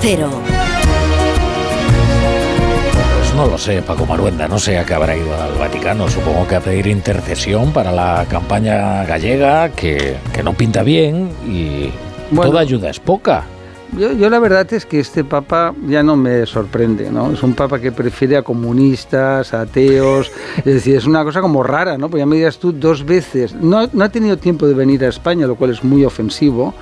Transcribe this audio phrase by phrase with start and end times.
[0.00, 0.30] Cero.
[3.18, 6.08] Pues no lo sé, Paco Maruenda, no sé a qué habrá ido al Vaticano.
[6.08, 11.90] Supongo que a pedir intercesión para la campaña gallega, que, que no pinta bien y
[12.30, 12.50] Bueno.
[12.50, 13.44] toda ayuda es poca.
[13.98, 17.32] Yo, yo la verdad es que este papa ya no me sorprende, ¿no?
[17.32, 21.62] Es un papa que prefiere a comunistas, a ateos, es decir, es una cosa como
[21.62, 22.08] rara, ¿no?
[22.08, 25.08] Pues ya me digas tú dos veces, no, no ha tenido tiempo de venir a
[25.08, 26.72] España, lo cual es muy ofensivo,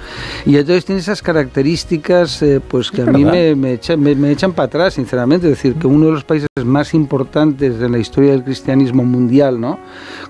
[0.44, 4.30] y entonces tiene esas características eh, pues que a mí me, me, echa- me- me
[4.30, 7.98] echan para atrás, sinceramente, es decir, que uno de los países más importantes de la
[7.98, 9.78] historia del cristianismo mundial, ¿no?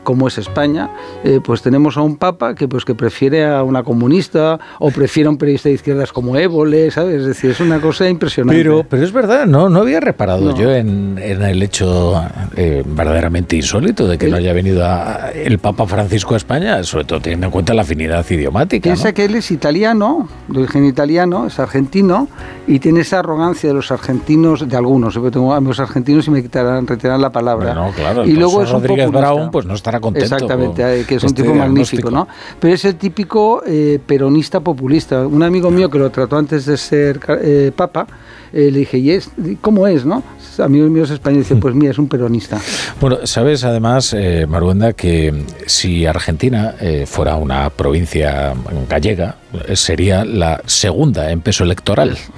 [0.04, 0.90] Como es España,
[1.24, 5.26] eh, pues tenemos a un papa que pues que prefiere a una comunista o prefiere
[5.26, 6.36] a un periodista de izquierdas como
[6.74, 7.20] Évole, ¿sabes?
[7.20, 8.58] Es decir, es una cosa impresionante.
[8.62, 10.56] Pero, pero es verdad, no, no había reparado No.
[10.56, 12.22] yo en, en el hecho
[12.56, 17.04] eh, verdaderamente insólito de que no haya venido a- el Papa Francisco a España, sobre
[17.04, 18.82] todo teniendo en cuenta la afinidad idiomática.
[18.84, 19.14] Piensa ¿no?
[19.14, 22.28] que él es italiano, de origen italiano, es argentino,
[22.66, 26.42] y tiene esa arrogancia de los argentinos, de algunos, yo tengo amigos argentinos y me
[26.42, 27.72] quitarán, retirarán la palabra.
[27.74, 29.10] Bueno, claro, y luego es un Rodríguez.
[29.10, 32.10] Brown, pues no estará contento Exactamente, con eh, que es un este tipo magnífico.
[32.10, 32.28] ¿no?
[32.60, 35.26] Pero es el típico eh, peronista populista.
[35.26, 38.06] Un amigo mío que lo trató antes de ser eh, papa,
[38.52, 40.22] eh, le dije, ¿y es, cómo es, no?
[40.58, 42.60] Amigos míos españoles dicen, pues mira, es un peronista.
[43.00, 48.54] Bueno, sabes además, eh, Maruenda, que si Argentina eh, fuera una provincia
[48.88, 49.36] gallega,
[49.74, 52.16] sería la segunda en peso electoral.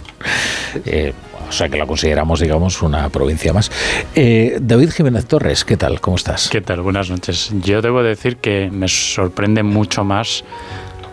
[0.85, 1.13] Eh,
[1.51, 3.73] o sea que la consideramos, digamos, una provincia más.
[4.15, 6.01] Eh, David Jiménez Torres, ¿qué tal?
[6.01, 6.49] ¿Cómo estás?
[6.49, 6.81] ¿Qué tal?
[6.81, 7.51] Buenas noches.
[7.65, 10.45] Yo debo decir que me sorprende mucho más,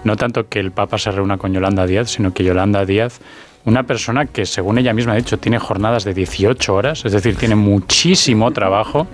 [0.03, 3.19] no tanto que el Papa se reúna con Yolanda Díaz, sino que Yolanda Díaz,
[3.65, 7.35] una persona que, según ella misma ha dicho, tiene jornadas de 18 horas, es decir,
[7.35, 9.07] tiene muchísimo trabajo,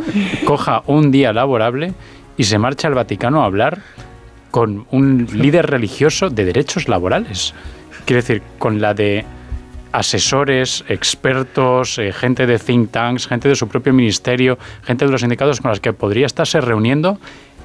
[0.45, 1.93] coja un día laborable
[2.37, 3.81] y se marcha al Vaticano a hablar
[4.51, 7.55] con un líder religioso de derechos laborales.
[8.05, 9.25] Quiero decir, con la de
[9.93, 15.21] asesores, expertos, eh, gente de think tanks, gente de su propio ministerio, gente de los
[15.21, 17.19] sindicatos con las que podría estarse reuniendo.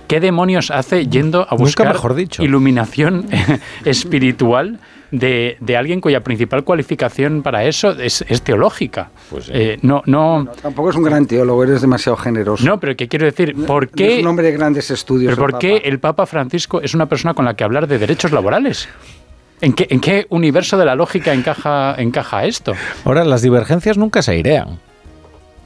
[0.08, 2.42] ¿Qué demonios hace yendo a Nunca buscar mejor dicho.
[2.42, 3.26] iluminación
[3.84, 4.80] espiritual
[5.10, 9.10] de, de alguien cuya principal cualificación para eso es, es teológica?
[9.30, 9.52] Pues sí.
[9.54, 12.64] Eh, no, no, No, tampoco es un gran teólogo, eres demasiado generoso.
[12.64, 13.54] no, pero ¿qué quiero decir?
[13.66, 15.34] ¿Por No qué, es un hombre de grandes estudios.
[15.34, 15.88] pero el por qué Papa.
[15.88, 18.88] el Papa Francisco es una persona con la que hablar de derechos laborales?
[19.60, 22.74] ¿En qué, en qué universo de la lógica encaja, encaja esto?
[23.04, 24.78] Ahora, las divergencias nunca se airean.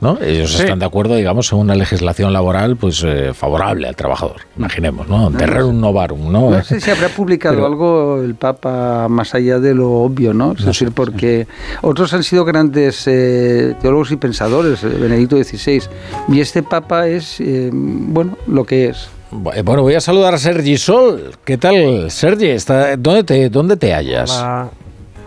[0.03, 0.19] ¿No?
[0.21, 0.63] Ellos Sí.
[0.65, 5.31] están de acuerdo, digamos, en una legislación laboral pues eh, favorable al trabajador, imaginemos, ¿no?
[5.31, 6.51] Terrerum novarum, ¿no?
[6.51, 10.53] No sé si habrá publicado Pero- algo el Papa más allá de lo obvio, ¿no?
[10.55, 11.47] Es No decir, sé, porque
[11.83, 15.83] otros han sido grandes eh, teólogos y pensadores, eh, Benedicto XVI,
[16.29, 19.09] y este Papa es, eh, bueno, lo que es.
[19.31, 21.31] Bu- Bueno, voy a saludar a Sergi Sol.
[21.45, 22.49] ¿Qué tal, Sergi?
[22.49, 24.31] ¿Está, dónde, te, ¿Dónde te hallas?
[24.37, 24.69] Hola.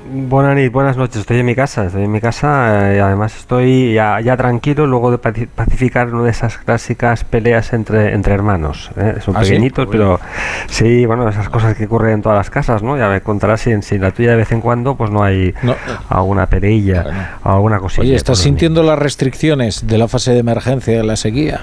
[0.08, 3.94] Buenas, buenas noches, estoy en mi casa, estoy en mi casa eh, y además estoy
[3.96, 8.92] ya, ya tranquilo luego de paci- pacificar una de esas clásicas peleas entre, entre hermanos.
[8.98, 9.16] ¿eh?
[9.22, 9.50] Son ¿Ah, sí?
[9.50, 10.20] pequeñitos, pero
[10.68, 12.96] sí, bueno, esas cosas que ocurren en todas las casas, ¿no?
[13.00, 15.56] Ya me contarás si en, si la tuya de vez en cuando pues no hay
[15.64, 15.76] No.
[16.10, 17.20] alguna peleilla Bueno.
[17.44, 18.04] o alguna cosilla.
[18.04, 21.62] Oye, ¿estás sintiendo las restricciones de la fase de emergencia de la sequía?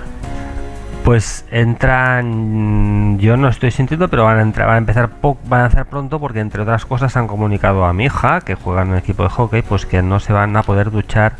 [1.05, 5.11] Pues entran, yo no estoy sintiendo, pero van a entrar, a empezar
[5.49, 8.83] van a hacer pronto porque entre otras cosas han comunicado a mi hija que juega
[8.83, 11.33] en un equipo de hockey, pues que no se van a poder duchar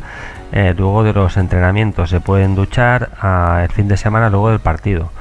[0.51, 4.59] eh, luego de los entrenamientos, se pueden duchar ah, el fin de semana luego del
[4.59, 5.11] partido.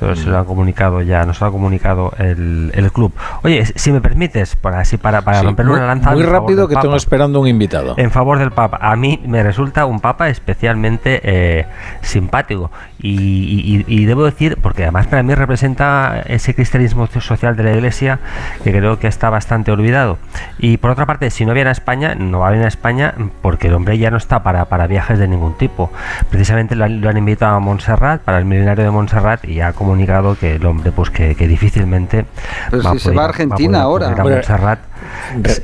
[0.00, 3.12] Eso se lo ha comunicado ya, nos lo ha comunicado el, el club.
[3.42, 6.68] Oye, si me permites, para así para, para Sí, romperle muy, una lanza muy rápido
[6.68, 7.94] que tengo esperando un invitado.
[7.96, 8.78] En favor del Papa.
[8.80, 11.66] A mí me resulta un Papa especialmente eh,
[12.02, 12.70] simpático.
[13.02, 17.72] Y, y- y debo decir, porque además para mí representa ese cristianismo social de la
[17.72, 18.18] Iglesia
[18.62, 20.18] que creo que está bastante olvidado.
[20.58, 23.14] Y por otra parte, si no viene a España, no va a venir a España
[23.40, 25.90] porque el hombre ya no está para, para viajes de ningún tipo.
[26.30, 29.72] Precisamente lo han, lo han invitado a Montserrat, para el milenario de Montserrat, y ha
[29.90, 32.24] comunicado que el hombre, pues que, que difícilmente
[32.70, 34.06] Pero si se poder- va a Argentina poder ahora.
[34.08, 34.78] acudir a Montserrat.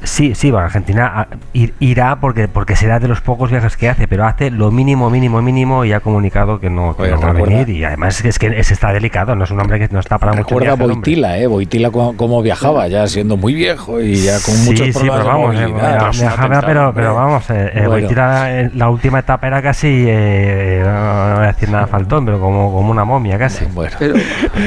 [0.04, 3.76] Sí, sí, va a Argentina a- ir- irá porque porque será de los pocos viajes
[3.76, 7.10] que hace, pero hace lo mínimo, mínimo, mínimo y ha comunicado que no, que Oye,
[7.12, 7.68] no va a recuerda- venir.
[7.76, 10.32] Y además es que es, está delicado, no es un hombre que no está para
[10.32, 10.96] mucho Recuerda viaje, el hombre.
[11.10, 11.46] Boitila, ¿eh?
[11.46, 15.24] Boitila cómo, viajaba, ya siendo muy viejo y ya con Sí, muchos sí, problemas pero
[15.28, 15.88] de vamos, eh, movilidad.
[15.90, 17.90] via- Tras un viajaba, pero, pero vamos, eh, eh, Bueno.
[17.90, 22.24] Boitila, eh, la última etapa era casi, eh, no, no voy a decir nada faltón,
[22.24, 23.64] pero como, como una momia casi.
[23.74, 23.96] Bueno.
[23.98, 24.22] Pero, Lo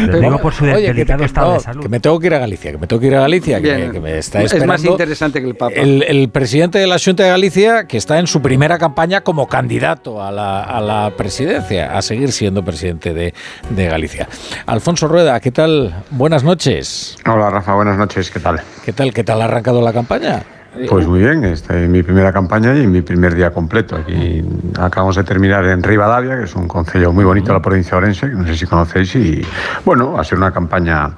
[0.08, 1.82] pero- digo por su Oye, delicado que- estado no, de salud.
[1.82, 3.90] que me tengo que ir a Galicia, que me tengo que ir a Galicia, que,
[3.92, 4.69] que me está Es esperando.
[4.70, 5.74] Más interesante que el Papa.
[5.76, 9.48] El, el presidente de la Junta de Galicia, que está en su primera campaña como
[9.48, 13.34] candidato a la, a la presidencia, a seguir siendo presidente de,
[13.70, 14.28] de Galicia.
[14.66, 15.94] Alfonso Rueda, ¿qué tal?
[16.12, 17.18] Buenas noches.
[17.26, 18.62] Hola Rafa, buenas noches, ¿qué tal?
[18.86, 19.14] ¿Qué tal?
[19.14, 20.44] ¿Qué tal ha arrancado la campaña?
[20.88, 23.96] Pues muy bien, esta es mi primera campaña y mi primer día completo.
[23.96, 24.46] Aquí
[24.80, 27.98] acabamos de terminar en Rivadavia, que es un concello muy bonito de la provincia de
[27.98, 29.42] Orense, que no sé si conocéis, y
[29.84, 31.18] bueno, ha sido una campaña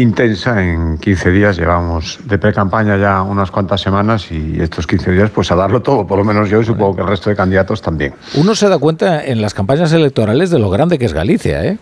[0.00, 1.56] intensa en 15 días.
[1.56, 6.06] Llevamos de pre-campaña ya unas cuantas semanas y estos 15 días pues a darlo todo,
[6.06, 8.14] por lo menos yo y supongo que el resto de candidatos también.
[8.34, 11.78] Uno se da cuenta en las campañas electorales de lo grande que es Galicia, ¿eh?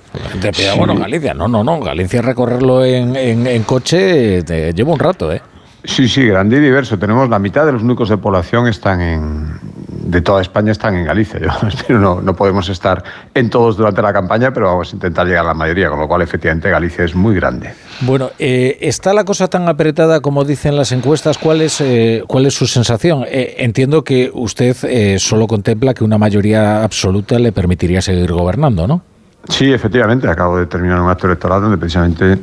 [0.76, 5.42] bueno, Galicia, no, no, no, Galicia recorrerlo en, en, coche te lleva un rato, ¿eh?
[5.88, 6.98] Sí, sí, grande y diverso.
[6.98, 9.58] Tenemos la mitad de los núcleos de población están en,
[9.88, 11.40] de toda España están en Galicia.
[11.40, 13.02] Yo, no, no podemos estar
[13.34, 16.06] en todos durante la campaña, pero vamos a intentar llegar a la mayoría, con lo
[16.06, 17.72] cual efectivamente Galicia es muy grande.
[18.02, 21.38] Bueno, eh, ¿está la cosa tan apretada como dicen las encuestas?
[21.38, 23.24] ¿Cuál es, eh, cuál es su sensación?
[23.26, 29.02] Eh, entiendo que usted solo contempla que una mayoría absoluta le permitiría seguir gobernando, ¿no?
[29.48, 30.28] Sí, efectivamente.
[30.28, 32.38] Acabo de terminar un acto electoral donde precisamente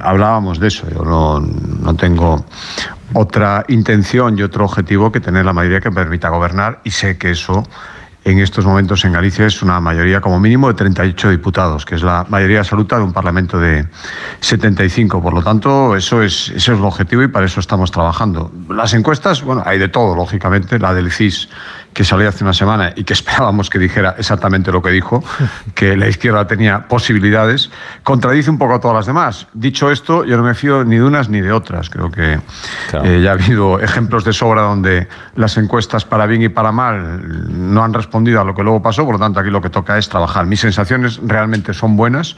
[0.00, 0.88] hablábamos de eso.
[0.90, 2.44] Yo no, no, tengo
[3.14, 7.30] otra intención y otro objetivo que tener la mayoría que permita gobernar y sé que
[7.30, 7.64] eso
[8.24, 12.02] en estos momentos en Galicia es una mayoría como mínimo de 38 diputados, que es
[12.02, 13.86] la mayoría absoluta de un Parlamento de
[14.40, 15.20] 75.
[15.20, 18.52] Por lo tanto, eso es, ese es el objetivo y para eso estamos trabajando.
[18.68, 20.78] Las encuestas, bueno, hay de todo, lógicamente.
[20.78, 21.48] La del CIS
[21.92, 25.22] que salió hace una semana y que esperábamos que dijera exactamente lo que dijo,
[25.74, 27.70] que la izquierda tenía posibilidades,
[28.02, 29.46] contradice un poco a todas las demás.
[29.52, 31.90] Dicho esto, yo no me fío ni de unas ni de otras.
[31.90, 32.38] Creo que
[33.04, 37.22] eh, ya ha habido ejemplos de sobra donde las encuestas para bien y para mal
[37.72, 39.98] no han respondido a lo que luego pasó, por lo tanto aquí lo que toca
[39.98, 40.46] es trabajar.
[40.46, 42.36] Mis sensaciones realmente son buenas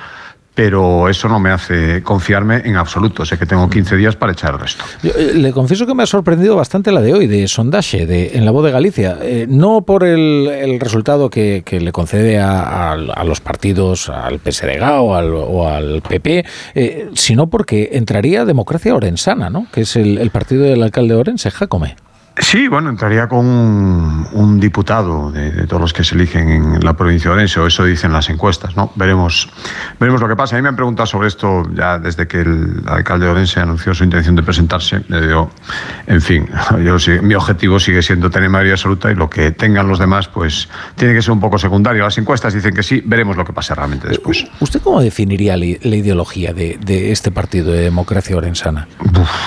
[0.54, 3.24] pero eso no me hace confiarme en absoluto.
[3.24, 4.84] Sé que tengo 15 días para echar el resto.
[5.02, 8.44] Eh, le confieso que me ha sorprendido bastante la de hoy, de sondaje, de, en
[8.44, 9.18] la voz de Galicia.
[9.20, 15.32] Eh, no por el, resultado que, le concede a, los partidos, al PSDG o al,
[15.34, 19.66] o al PP, eh, sino porque entraría Democracia Orensana, ¿no?
[19.72, 21.96] que es el, partido del alcalde de Orense, Jacome.
[22.36, 27.30] Sí, bueno, entraría con un, diputado de, todos los que se eligen en la provincia
[27.30, 28.90] de Orense, o eso dicen las encuestas, ¿no?
[28.96, 29.48] Veremos,
[30.00, 30.56] veremos lo que pasa.
[30.56, 33.94] A mí me han preguntado sobre esto ya desde que el alcalde de Orense anunció
[33.94, 35.04] su intención de presentarse.
[35.08, 35.50] Yo,
[36.08, 36.48] en fin,
[36.84, 40.68] yo, mi objetivo sigue siendo tener mayoría absoluta y lo que tengan los demás, pues
[40.96, 42.02] tiene que ser un poco secundario.
[42.02, 44.44] Las encuestas dicen que sí, veremos lo que pasa realmente después.
[44.58, 48.88] ¿Usted cómo definiría la, ideología de, este partido de democracia orensana?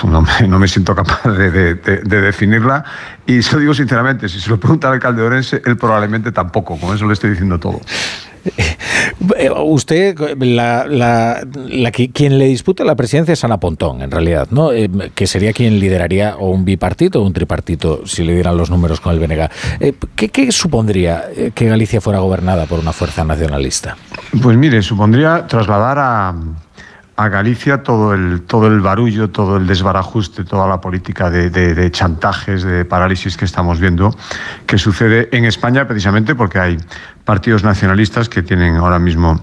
[0.04, 1.74] no, me, no, me, siento capaz de
[2.04, 2.77] definirla
[3.26, 6.32] y se lo digo sinceramente, si se lo pregunta al alcalde de Orense, él probablemente
[6.32, 7.80] tampoco, con eso le estoy diciendo todo.
[9.36, 11.42] Eh, usted, la,
[12.12, 14.72] quien le disputa la presidencia es Ana Pontón, en realidad, ¿no?
[14.72, 18.70] Eh, que sería quien lideraría o un bipartito o un tripartito, si le dieran los
[18.70, 19.50] números con el BNG.
[19.80, 21.24] Eh, ¿qué, supondría
[21.54, 23.96] que Galicia fuera gobernada por una fuerza nacionalista?
[24.42, 26.34] Pues mire, supondría trasladar a,
[27.18, 31.90] a Galicia todo el, todo el barullo, todo el desbarajuste, toda la política de, de,
[31.90, 34.14] chantajes, de parálisis que estamos viendo,
[34.66, 36.78] que sucede en España precisamente porque hay
[37.24, 39.40] partidos nacionalistas que tienen ahora mismo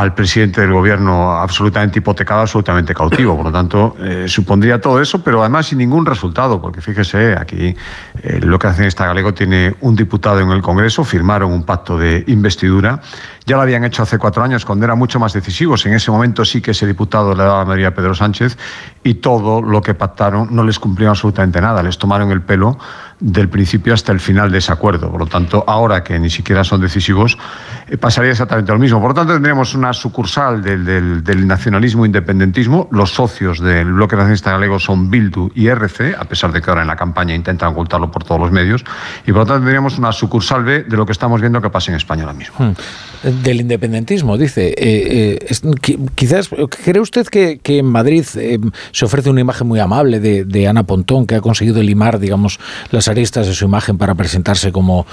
[0.00, 3.36] al presidente del gobierno absolutamente hipotecado, absolutamente cautivo.
[3.36, 7.74] Por lo tanto, eh, supondría todo eso, pero además sin ningún resultado, porque fíjese, aquí
[8.22, 11.98] eh, lo que hace esta Galego tiene un diputado en el Congreso, firmaron un pacto
[11.98, 13.00] de investidura
[13.46, 15.86] ya lo habían hecho hace cuatro años, cuando eran mucho más decisivos.
[15.86, 18.58] En ese momento sí que ese diputado le daba la mayoría a Pedro Sánchez
[19.04, 21.80] y todo lo que pactaron no les cumplió absolutamente nada.
[21.80, 22.76] Les tomaron el pelo
[23.18, 25.10] del principio hasta el final de ese acuerdo.
[25.10, 27.38] Por lo tanto, ahora que ni siquiera son decisivos,
[27.88, 29.00] eh, pasaría exactamente lo mismo.
[29.00, 32.88] Por lo tanto, tendríamos una sucursal del, del nacionalismo e independentismo.
[32.90, 36.82] Los socios del bloque nacionalista galego son Bildu y RC, a pesar de que ahora
[36.82, 38.84] en la campaña intentan ocultarlo por todos los medios.
[39.26, 41.90] Y por lo tanto, tendríamos una sucursal B de lo que estamos viendo que pasa
[41.90, 42.56] en España ahora mismo.
[42.58, 42.72] Hmm
[43.26, 44.68] del independentismo, dice.
[44.76, 45.56] Eh, eh,
[46.14, 46.48] quizás,
[46.84, 48.58] ¿cree usted que, en Madrid eh,
[48.92, 52.58] se ofrece una imagen muy amable de, Ana Pontón, que ha conseguido limar, digamos,
[52.90, 55.06] las aristas de su imagen para presentarse como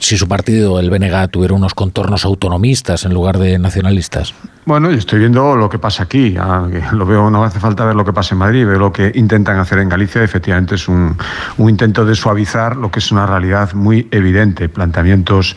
[0.00, 4.34] si su partido, el BNG, tuviera unos contornos autonomistas en lugar de nacionalistas?
[4.70, 6.36] Bueno, yo estoy viendo lo que pasa aquí.
[6.38, 9.10] Ah, lo veo, no hace falta ver lo que pasa en Madrid, veo lo que
[9.16, 10.22] intentan hacer en Galicia.
[10.22, 11.16] Efectivamente, es un,
[11.58, 14.68] intento de suavizar lo que es una realidad muy evidente.
[14.68, 15.56] Planteamientos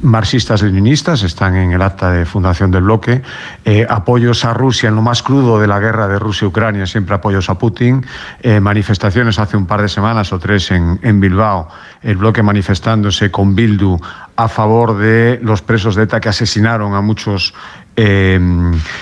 [0.00, 3.20] marxistas-leninistas están en el acta de fundación del bloque.
[3.66, 7.50] Eh, apoyos a Rusia en lo más crudo de la guerra de Rusia-Ucrania, siempre apoyos
[7.50, 8.02] a Putin.
[8.40, 11.68] Eh, manifestaciones hace un par de semanas o tres en, en Bilbao,
[12.00, 14.00] el bloque manifestándose con Bildu
[14.36, 17.54] a favor de los presos de ETA que asesinaron a muchos
[17.96, 18.40] eh,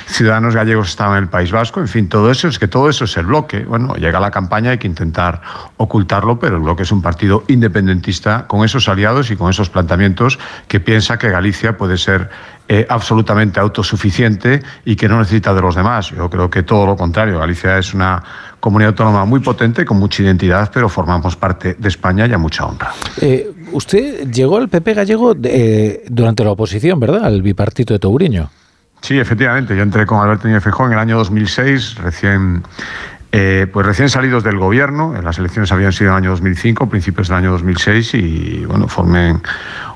[0.06, 1.80] ciudadanos gallegos estaban en el País Vasco.
[1.80, 3.64] En fin, todo eso es que todo eso es el bloque.
[3.64, 5.40] Bueno, llega la campaña, hay que intentar
[5.78, 10.38] ocultarlo, pero el bloque es un partido independentista con esos aliados y con esos planteamientos
[10.68, 12.30] que piensa que Galicia puede ser
[12.68, 16.11] eh, absolutamente autosuficiente y que no necesita de los demás.
[16.11, 17.38] Yo creo que todo lo contrario.
[17.38, 18.22] Galicia es una
[18.61, 22.64] comunidad autónoma muy potente, con mucha identidad, pero formamos parte de España y a mucha
[22.64, 22.92] honra.
[23.20, 27.25] Eh, usted llegó al PP gallego eh, durante la oposición, ¿verdad?
[27.25, 28.50] Al bipartito de Touriño.
[29.02, 29.76] Sí, efectivamente.
[29.76, 32.62] Yo entré con Alberto Núñez Feijóo en el año 2006, recién
[33.35, 37.28] eh, pues recién salidos del gobierno, las elecciones habían sido en el año 2005, principios
[37.28, 39.38] del año 2006, y bueno, formé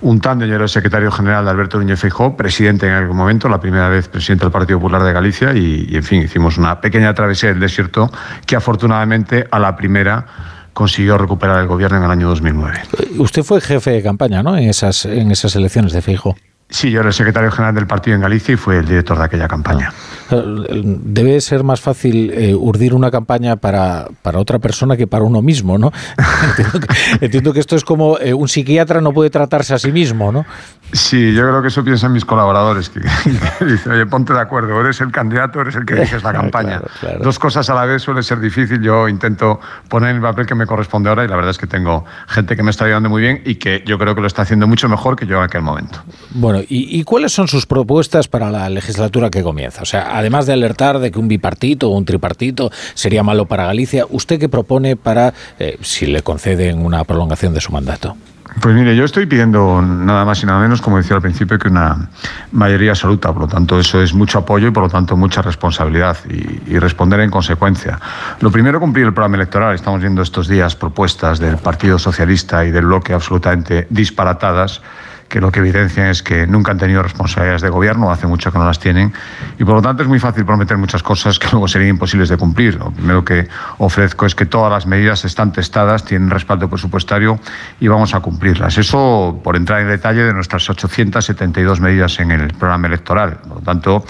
[0.00, 3.50] un tándem, yo era el secretario general de Alberto Núñez Feijóo, presidente en aquel momento,
[3.50, 7.12] la primera vez presidente del Partido Popular de Galicia, y, en fin, hicimos una pequeña
[7.12, 8.10] travesía del desierto
[8.46, 10.24] que afortunadamente a la primera
[10.72, 12.80] consiguió recuperar el gobierno en el año 2009.
[13.18, 14.56] Usted fue jefe de campaña, ¿no?
[14.56, 16.36] En esas, en esas elecciones de Feijóo.
[16.68, 19.24] Sí, yo era el secretario general del partido en Galicia y fue el director de
[19.24, 19.92] aquella campaña.
[20.30, 25.22] Ah, debe ser más fácil eh, urdir una campaña para, para, otra persona que para
[25.22, 25.92] uno mismo, ¿no?
[27.20, 30.44] entiendo, que, esto es como eh, un psiquiatra no puede tratarse a sí mismo, ¿no?
[30.92, 33.00] Sí, yo creo que eso piensan mis colaboradores, que,
[33.64, 36.82] dicen, oye, ponte de acuerdo, eres el candidato, eres el que dices la campaña.
[37.20, 40.66] Dos cosas a la vez suele ser difícil, yo intento poner el papel que me
[40.66, 43.42] corresponde ahora y la verdad es que tengo gente que me está ayudando muy bien
[43.44, 46.00] y que yo creo que lo está haciendo mucho mejor que yo en aquel momento.
[46.30, 49.82] Bueno, ¿y, cuáles son sus propuestas para la legislatura que comienza?
[49.82, 53.66] O sea, además de alertar de que un bipartito o un tripartito sería malo para
[53.66, 58.16] Galicia, ¿usted qué propone para, eh, si le conceden una prolongación de su mandato?
[58.60, 61.68] Pues mire, yo estoy pidiendo nada más y nada menos, como decía al principio, que
[61.68, 62.08] una
[62.52, 63.32] mayoría absoluta.
[63.32, 66.78] Por lo tanto, eso es mucho apoyo y, por lo tanto, mucha responsabilidad y, y,
[66.78, 68.00] responder en consecuencia.
[68.40, 69.74] Lo primero, cumplir el programa electoral.
[69.74, 74.80] Estamos viendo estos días propuestas del Partido Socialista y del bloque absolutamente disparatadas
[75.28, 78.58] que lo que evidencian es que nunca han tenido responsabilidades de gobierno, hace mucho que
[78.58, 79.12] no las tienen,
[79.58, 82.36] y por lo tanto es muy fácil prometer muchas cosas que luego serían imposibles de
[82.36, 82.76] cumplir.
[82.76, 87.38] Lo primero que ofrezco es que todas las medidas están testadas, tienen respaldo presupuestario
[87.80, 88.78] y vamos a cumplirlas.
[88.78, 93.38] Eso por entrar en detalle de nuestras 872 medidas en el programa electoral.
[93.46, 94.04] Por lo tanto,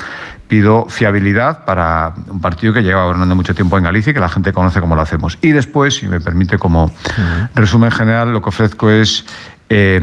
[0.49, 4.28] pido fiabilidad para un partido que lleva gobernando mucho tiempo en Galicia y que la
[4.28, 5.38] gente conoce cómo lo hacemos.
[5.42, 6.90] Y después, si me permite como
[7.54, 9.25] resumen general, lo que ofrezco es
[9.68, 10.00] eh,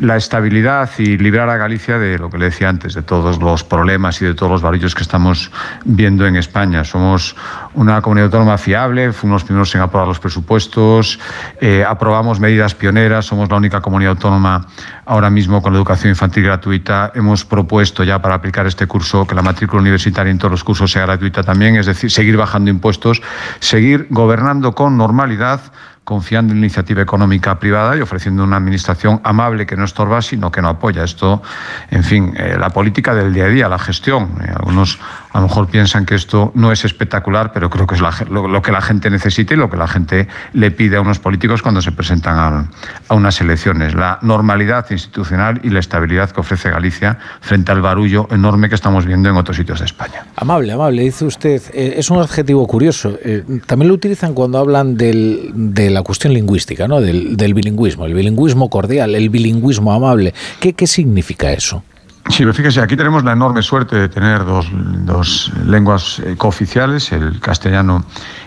[0.00, 3.64] la estabilidad y librar a Galicia de lo que le decía antes, de todos los
[3.64, 5.50] problemas y de todos los varillos que estamos
[5.86, 6.84] viendo en España.
[6.84, 7.34] Somos
[7.72, 11.18] una comunidad autónoma fiable, fuimos los primeros en aprobar los presupuestos,
[11.60, 14.66] eh, aprobamos medidas pioneras, somos la única comunidad autónoma
[15.06, 17.12] ahora mismo con la educación infantil gratuita.
[17.14, 20.92] Hemos propuesto ya para aplicar este curso que la matrícula universitaria en todos los cursos
[20.92, 23.22] sea gratuita también, es decir, seguir bajando impuestos,
[23.60, 25.60] seguir gobernando con normalidad
[26.04, 30.60] confiando en iniciativa económica privada y ofreciendo una administración amable que no estorba, sino que
[30.60, 31.04] no apoya.
[31.04, 31.42] Esto,
[31.90, 34.30] en fin, eh, la política del día a día, la gestión.
[34.42, 34.98] Eh, algunos
[35.32, 38.72] a lo mejor piensan que esto no es espectacular, pero creo que es lo, que
[38.72, 41.92] la gente necesita y lo que la gente le pide a unos políticos cuando se
[41.92, 42.70] presentan a,
[43.08, 43.94] a, unas elecciones.
[43.94, 49.06] La normalidad institucional y la estabilidad que ofrece Galicia frente al barullo enorme que estamos
[49.06, 50.26] viendo en otros sitios de España.
[50.36, 51.62] Amable, amable, dice usted.
[51.72, 53.18] Eh, es un adjetivo curioso.
[53.66, 57.00] también lo utilizan cuando hablan del, de la cuestión lingüística, ¿no?
[57.00, 60.34] del, bilingüismo, el bilingüismo cordial, el bilingüismo amable.
[60.60, 61.82] ¿Qué, qué significa eso?
[62.30, 67.10] Sí, pero fíjese, aquí tenemos la enorme suerte de tener dos, dos lenguas eh, cooficiales,
[67.10, 68.04] el castellano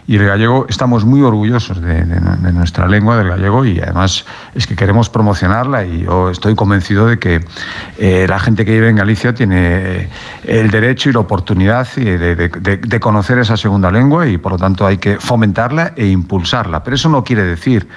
[0.08, 0.66] y el gallego.
[0.70, 2.06] Estamos muy orgullosos de,
[2.54, 4.26] nuestra lengua, del gallego, y además
[4.56, 7.46] es que queremos promocionarla y yo estoy convencido de que
[7.98, 10.10] eh, la gente que vive en Galicia tiene eh,
[10.46, 14.86] el derecho y la oportunidad de, de conocer esa segunda lengua y por lo tanto
[14.86, 16.84] hay que fomentarla e impulsarla.
[16.86, 17.88] Pero eso no quiere decir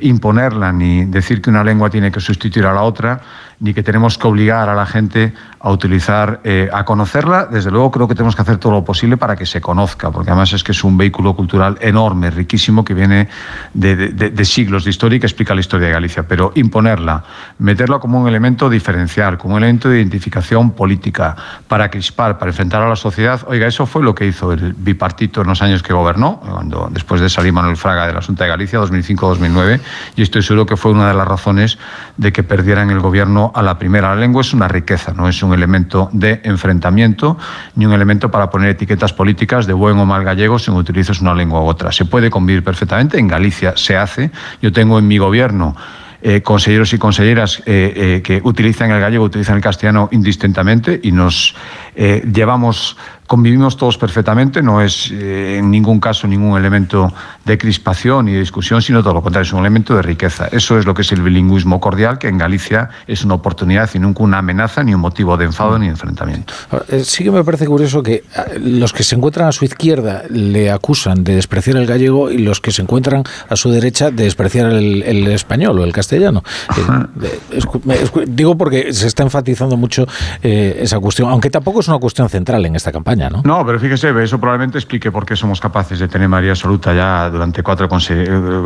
[0.00, 3.20] imponerla ni decir que una lengua tiene que sustituir a la otra
[3.60, 7.46] ni que tenemos que obligar a la gente a utilizar, eh, a conocerla.
[7.46, 10.30] Desde luego creo que tenemos que hacer todo lo posible para que se conozca, porque
[10.30, 13.28] además es que es un vehículo cultural enorme, riquísimo, que viene
[13.72, 16.28] de, siglos de historia y que explica la historia de Galicia.
[16.28, 17.24] Pero imponerla,
[17.58, 21.34] meterla como un elemento diferencial, como un elemento de identificación política,
[21.66, 25.40] para crispar, para enfrentar a la sociedad, oiga, eso fue lo que hizo el bipartito
[25.40, 28.78] en los años que gobernó, cuando después de salir Manuel Fraga del asunto de Galicia,
[28.80, 29.80] 2005-2009,
[30.16, 31.78] y estoy seguro que fue una de las razones
[32.16, 34.14] de que perdieran el gobierno a la primera.
[34.14, 37.38] Lengua es una riqueza, no es un elemento de enfrentamiento
[37.74, 41.34] ni un elemento para poner etiquetas políticas de buen o mal gallego si utilizas una
[41.34, 41.92] lengua u otra.
[41.92, 44.30] Se puede convivir perfectamente, en Galicia se hace.
[44.60, 45.76] Yo tengo en mi gobierno
[46.22, 51.12] eh, consejeros y consejeras eh, eh, que utilizan el gallego, utilizan el castellano indistintamente y
[51.12, 51.54] nos
[51.96, 52.96] llevamos
[53.26, 57.12] convivimos todos perfectamente, no es eh, en ningún caso ningún elemento
[57.44, 60.48] de crispación y de discusión, sino todo lo contrario, es un elemento de riqueza.
[60.50, 63.98] Eso es lo que es el bilingüismo cordial, que en Galicia es una oportunidad y
[63.98, 66.54] nunca una amenaza, ni un motivo de enfado ni de enfrentamiento.
[66.88, 68.24] Eh, sí que me parece curioso que eh,
[68.60, 72.60] los que se encuentran a su izquierda le acusan de despreciar el gallego y los
[72.60, 76.42] que se encuentran a su derecha de despreciar el, español o el castellano.
[78.26, 80.06] digo porque se está enfatizando mucho
[80.42, 83.42] esa cuestión, aunque tampoco es una cuestión central en esta campaña España, ¿no?
[83.44, 87.30] No, pero fíjese, eso probablemente explique por qué somos capaces de tener mayoría absoluta ya
[87.30, 87.88] durante cuatro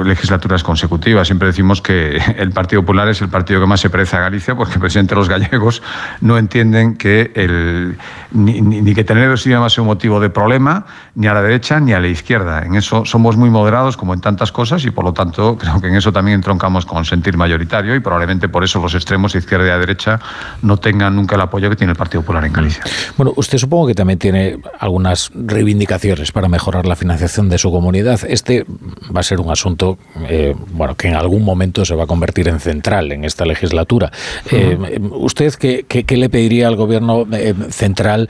[0.04, 1.28] legislaturas consecutivas.
[1.28, 4.54] Siempre decimos que el Partido Popular es el partido que más se parece a Galicia
[4.54, 5.82] porque presidente los gallegos
[6.20, 7.96] no entienden que el,
[8.32, 11.92] ni, que tener dos idiomas sea un motivo de problema, ni a la derecha ni
[11.92, 12.62] a la izquierda.
[12.64, 15.88] En eso somos muy moderados como en tantas cosas y por lo tanto creo que
[15.88, 19.80] en eso también entroncamos con sentir mayoritario y probablemente por eso los extremos izquierda y
[19.80, 20.20] derecha
[20.62, 22.82] no tengan nunca el apoyo que tiene el Partido Popular en Galicia.
[23.16, 24.39] Bueno, usted supongo que también tiene
[24.78, 28.20] algunas reivindicaciones para mejorar la financiación de su comunidad.
[28.28, 28.64] Este
[29.14, 32.48] va a ser un asunto eh, bueno, que en algún momento se va a convertir
[32.48, 34.10] en central en esta legislatura.
[34.50, 38.28] Eh, ¿Usted qué, qué, le pediría al gobierno eh, central?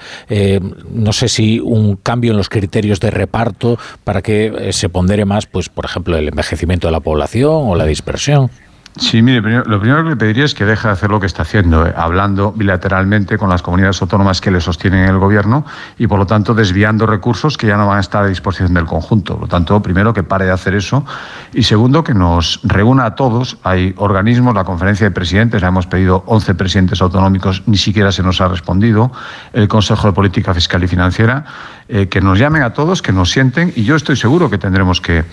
[0.91, 5.47] no sé si un cambio en los criterios de reparto para que se pondere más,
[5.47, 8.51] pues, por ejemplo, el envejecimiento de la población o la dispersión.
[8.97, 11.43] Sí, mire, lo primero que le pediría es que deje de hacer lo que está
[11.43, 15.65] haciendo, eh, hablando bilateralmente con las comunidades autónomas que le sostienen el gobierno
[15.97, 18.87] y, por lo tanto, desviando recursos que ya no van a estar a disposición del
[18.87, 19.35] conjunto.
[19.35, 21.05] Por lo tanto, primero, que pare de hacer eso
[21.55, 23.59] y, segundo, que nos reúna a todos.
[23.63, 28.25] Hay organismos, la conferencia de presidentes, la hemos pedido 11 presidentes autonómicos, ni siquiera se
[28.25, 29.13] nos ha respondido,
[29.53, 31.45] el Consejo de Política Fiscal y Financiera,
[31.93, 35.01] eh, que nos llamen a todos, que nos sienten y yo estoy seguro que tendremos
[35.01, 35.25] que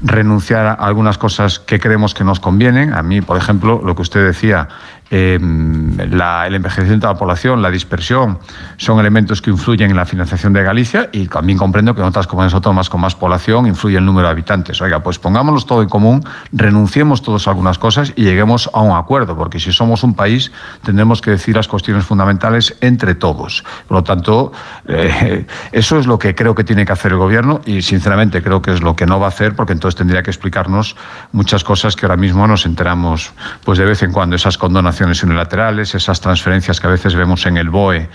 [0.00, 2.94] renunciar a algunas cosas que creemos que nos convienen.
[2.94, 4.68] A mí, por ejemplo, lo que usted decía,
[5.10, 8.38] Em, el envejecimiento de la población, la dispersión,
[8.78, 12.26] son elementos que influyen en la financiación de Galicia y también comprendo que en otras
[12.26, 14.80] comunidades autónomas con más población influye el número de habitantes.
[14.80, 18.96] Oiga, pues pongámoslos todo en común, renunciemos todos a algunas cosas y lleguemos a un
[18.96, 20.50] acuerdo, porque si somos un país
[20.82, 23.62] tendremos que decir las cuestiones fundamentales entre todos.
[23.86, 24.52] Por lo tanto,
[24.88, 28.62] eh, eso es lo que creo que tiene que hacer el Gobierno y sinceramente creo
[28.62, 30.96] que es lo que no va a hacer, porque entonces tendría que explicarnos
[31.32, 33.32] muchas cosas que ahora mismo nos enteramos
[33.64, 37.56] pues de vez en cuando, esas condonaciones unilaterales, esas transferencias que a veces vemos en
[37.56, 38.08] el BOE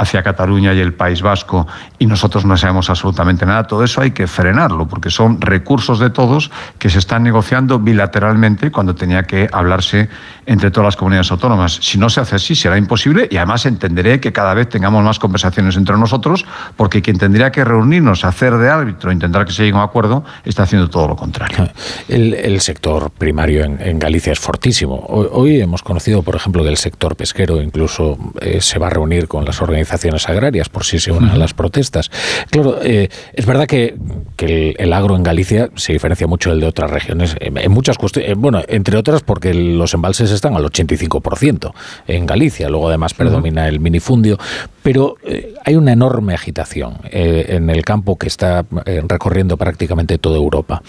[0.00, 1.66] hacia Cataluña y el País Vasco
[1.98, 6.08] y nosotros no sabemos absolutamente nada, todo eso hay que frenarlo porque son recursos de
[6.08, 10.08] todos que se están negociando bilateralmente cuando tenía que hablarse
[10.46, 11.78] entre todas las comunidades autónomas.
[11.82, 15.18] Si no se hace así será imposible y además entenderé que cada vez tengamos más
[15.18, 19.76] conversaciones entre nosotros porque quien tendría que reunirnos, hacer de árbitro, intentar que se llegue
[19.76, 21.68] a un acuerdo, está haciendo todo lo contrario.
[22.08, 24.96] El, sector primario en, Galicia es fortísimo.
[25.08, 29.28] Hoy, hemos conocido, por ejemplo, que el sector pesquero incluso eh, se va a reunir
[29.28, 29.89] con las organizaciones
[30.28, 32.10] agrarias por si se unen a las protestas.
[32.50, 33.96] Claro, eh, es verdad que,
[34.38, 38.34] el, agro en Galicia se diferencia mucho del de otras regiones, en muchas cuestiones, eh,
[38.36, 41.72] bueno, entre otras porque los embalses están al 85%
[42.08, 44.38] en Galicia, luego además predomina el minifundio,
[44.82, 48.64] pero eh, hay una enorme agitación en el campo que está
[49.08, 50.82] recorriendo prácticamente toda Europa.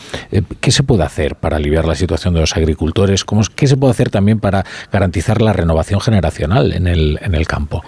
[0.60, 3.26] ¿Qué se puede hacer para aliviar la situación de los agricultores?
[3.26, 7.48] ¿Cómo, ¿Qué se puede hacer también para garantizar la renovación generacional en el, en el
[7.48, 7.84] campo?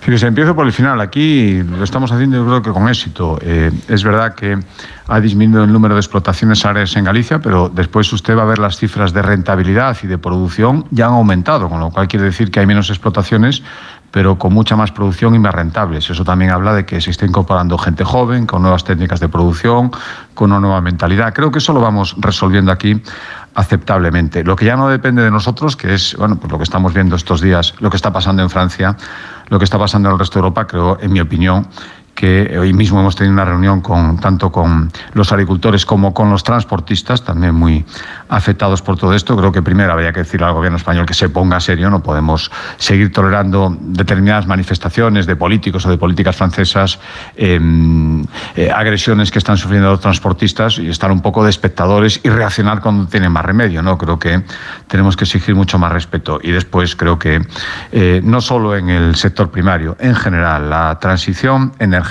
[0.00, 1.00] Fíjese, empiezo por el final.
[1.00, 3.38] Aquí lo estamos haciendo yo creo que con éxito.
[3.42, 4.58] Eh, es verdad que
[5.06, 8.58] ha disminuido el número de explotaciones áreas en Galicia, pero después usted va a ver
[8.58, 12.50] las cifras de rentabilidad y de producción ya han aumentado, con lo cual quiere decir
[12.50, 13.62] que hay menos explotaciones,
[14.10, 16.08] pero con mucha más producción y más rentables.
[16.10, 19.90] Eso también habla de que se está incorporando gente joven, con nuevas técnicas de producción,
[20.34, 21.32] con una nueva mentalidad.
[21.34, 23.00] Creo que eso lo vamos resolviendo aquí
[23.60, 24.42] aceptablemente.
[24.42, 27.14] Lo que ya no depende de nosotros, que es bueno, pues lo que estamos viendo
[27.14, 28.96] estos días, lo que está pasando en Francia,
[29.48, 31.66] lo que está pasando en el resto de Europa, creo, en mi opinión,
[32.26, 37.24] hoy mismo hemos tenido una reunión con, tanto con los agricultores como con los transportistas,
[37.24, 37.84] también muy
[38.28, 39.36] afectados por todo esto.
[39.36, 42.50] Creo que primero habría que decir al gobierno español que se ponga serio, no podemos
[42.76, 46.98] seguir tolerando determinadas manifestaciones de políticos o de políticas francesas,
[47.36, 48.22] em,
[48.54, 52.80] eh, agresiones que están sufriendo los transportistas y estar un poco de espectadores y reaccionar
[52.80, 53.82] cuando tienen más remedio.
[53.82, 53.96] ¿no?
[53.96, 54.42] Creo que
[54.88, 56.38] tenemos que exigir mucho más respeto.
[56.42, 57.40] Y después creo que
[57.92, 62.09] eh, no solo en el sector primario, en general, la transición energética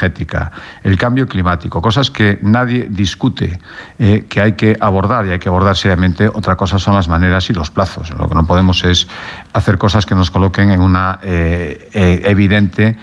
[0.84, 3.60] el cambio climático, cosas que nadie discute,
[3.98, 6.28] eh, que hay que abordar y hay que abordar seriamente.
[6.28, 8.10] Otra cosa son las maneras y los plazos.
[8.12, 9.08] Lo que no podemos es
[9.54, 12.98] hacer cosas que nos coloquen en una eh, eh, evidente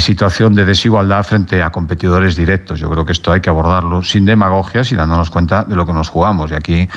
[0.00, 2.78] situación de desigualdad frente a competidores directos.
[2.78, 5.94] Yo creo que esto hay que abordarlo sin demagogias y dándonos cuenta de lo que
[5.94, 6.50] nos jugamos.
[6.50, 6.88] Y aquí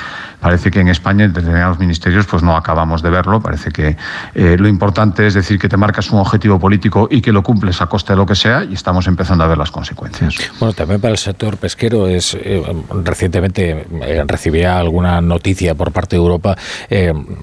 [0.42, 3.40] parece que en España, en determinados ministerios, pues no acabamos de verlo.
[3.40, 3.96] Parece que
[4.34, 7.80] eh, lo importante es decir que te marcas un objetivo político y que lo cumples
[7.80, 10.34] a costa de lo que sea y estamos empezando a ver las consecuencias.
[10.58, 12.62] Bueno, también para el sector pesquero es eh,
[13.04, 13.86] recientemente
[14.26, 16.56] recibía alguna noticia por parte de Europa,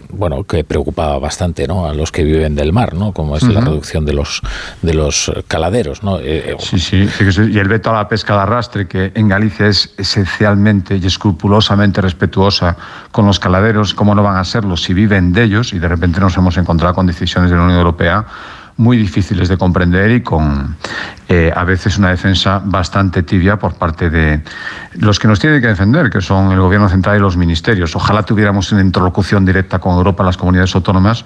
[0.10, 1.88] bueno, que preocupaba bastante, ¿no?
[1.88, 3.14] A los que viven del mar, ¿no?
[3.14, 4.42] Como es la reducción de los
[4.82, 6.20] de los caladeros, ¿no?
[6.20, 7.08] Eh, eh, sí, sí,
[7.52, 12.02] y el veto a la pesca de arrastre, que en Galicia es esencialmente y escrupulosamente
[12.02, 12.76] respetuosa
[13.12, 15.74] con los caladeros, ¿cómo no van a serlo si viven de ellos?
[15.74, 18.26] Y de repente nos hemos encontrado con decisiones de la Unión Europea
[18.80, 20.78] muy difíciles de comprender y con,
[21.28, 24.42] eh, a veces una defensa bastante tibia por parte de
[24.94, 27.94] los que nos tienen que defender, que son el Gobierno central y los ministerios.
[27.98, 31.26] Ojalá tuviéramos una interlocución directa con Europa, las comunidades autónomas,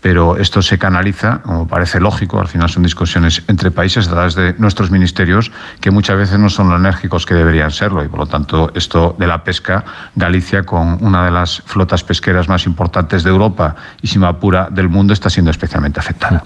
[0.00, 4.34] pero esto se canaliza, como parece lógico, al final son discusiones entre países a través
[4.34, 8.20] de nuestros ministerios que muchas veces no son lo enérgicos que deberían serlo y por
[8.20, 9.84] lo tanto esto de la pesca,
[10.14, 14.88] Galicia con una de las flotas pesqueras más importantes de Europa y sin apura del
[14.88, 16.42] mundo está siendo especialmente afectada.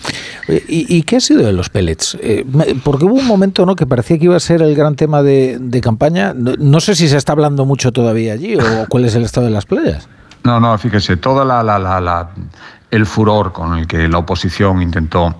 [0.49, 2.17] ¿Y, qué ha sido de los pellets?
[2.21, 2.45] Eh,
[2.83, 3.77] porque hubo un momento ¿no?
[3.77, 6.33] que parecía que iba a ser el gran tema de, campaña.
[6.35, 9.53] No, sé si se está hablando mucho todavía allí o cuál es el estado de
[9.53, 10.09] las playas.
[10.45, 12.31] No, no, fíjese, toda la, la, la
[12.91, 15.35] el furor con el que la oposición intentó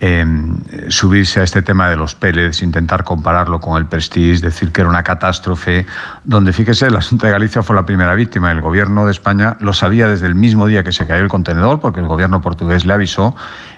[0.00, 0.56] em,
[0.88, 4.90] subirse a este tema de los pellets, intentar compararlo con el Prestige, decir que era
[4.90, 5.86] una catástrofe,
[6.24, 8.52] donde fíjese, la Asunta de Galicia fue la primera víctima.
[8.52, 11.80] El gobierno de España lo sabía desde el mismo día que se cayó el contenedor,
[11.80, 13.34] porque el gobierno portugués le avisó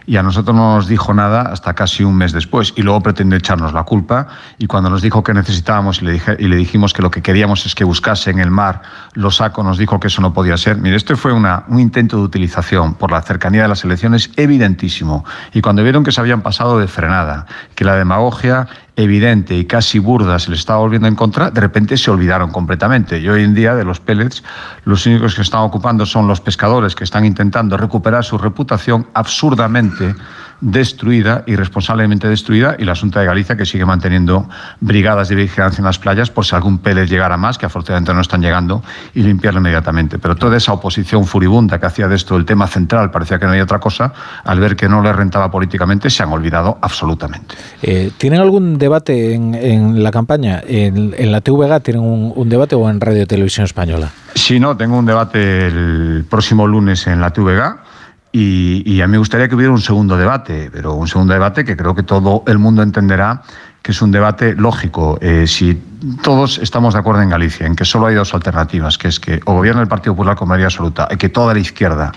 [0.06, 2.72] y a nosotros no nos dijo nada hasta casi un mes después.
[2.76, 4.28] Y luego pretendió echarnos la culpa.
[4.58, 7.22] Y cuando nos dijo que necesitábamos y le, dije, y le dijimos que lo que
[7.22, 8.82] queríamos es que buscase en el mar
[9.14, 10.76] los sacos, nos dijo que eso no podía ser.
[10.78, 15.24] Mire, esto fue una, un intento de utilización por la cercanía de las elecciones evidentísimo.
[15.52, 18.68] Y cuando vieron que se habían pasado de frenada, que la demagogia
[19.02, 23.18] evidente y casi burda se les estaba volviendo en contra, de repente se olvidaron completamente.
[23.18, 24.42] Y hoy en día de los pellets,
[24.84, 30.14] los únicos que están ocupando son los pescadores que están intentando recuperar su reputación absurdamente
[30.60, 34.48] destruida, irresponsablemente destruida, y la Asunta de Galicia que sigue manteniendo
[34.80, 38.20] brigadas de vigilancia en las playas por si algún pérez llegara más, que afortunadamente no
[38.20, 38.82] están llegando,
[39.14, 40.18] y limpiarlo inmediatamente.
[40.18, 43.52] Pero toda esa oposición furibunda que hacía de esto el tema central, parecía que no
[43.52, 44.12] había otra cosa,
[44.44, 47.54] al ver que no le rentaba políticamente, se han olvidado absolutamente.
[47.82, 50.62] Eh, ¿Tienen algún debate en, la campaña?
[50.66, 54.10] ¿En, la TVG tienen un, un debate o en Radio Televisión Española?
[54.34, 57.89] Sí, no, tengo un debate el próximo lunes en la TVG
[58.32, 61.76] y, a mí me gustaría que hubiera un segundo debate, pero un segundo debate que
[61.76, 63.42] creo que todo el mundo entenderá
[63.82, 65.18] que es un debate lógico.
[65.20, 65.74] Eh, si
[66.22, 69.40] todos estamos de acuerdo en Galicia en que solo hay dos alternativas, que es que
[69.46, 72.12] o gobierna el Partido Popular con mayoría absoluta y que toda la izquierda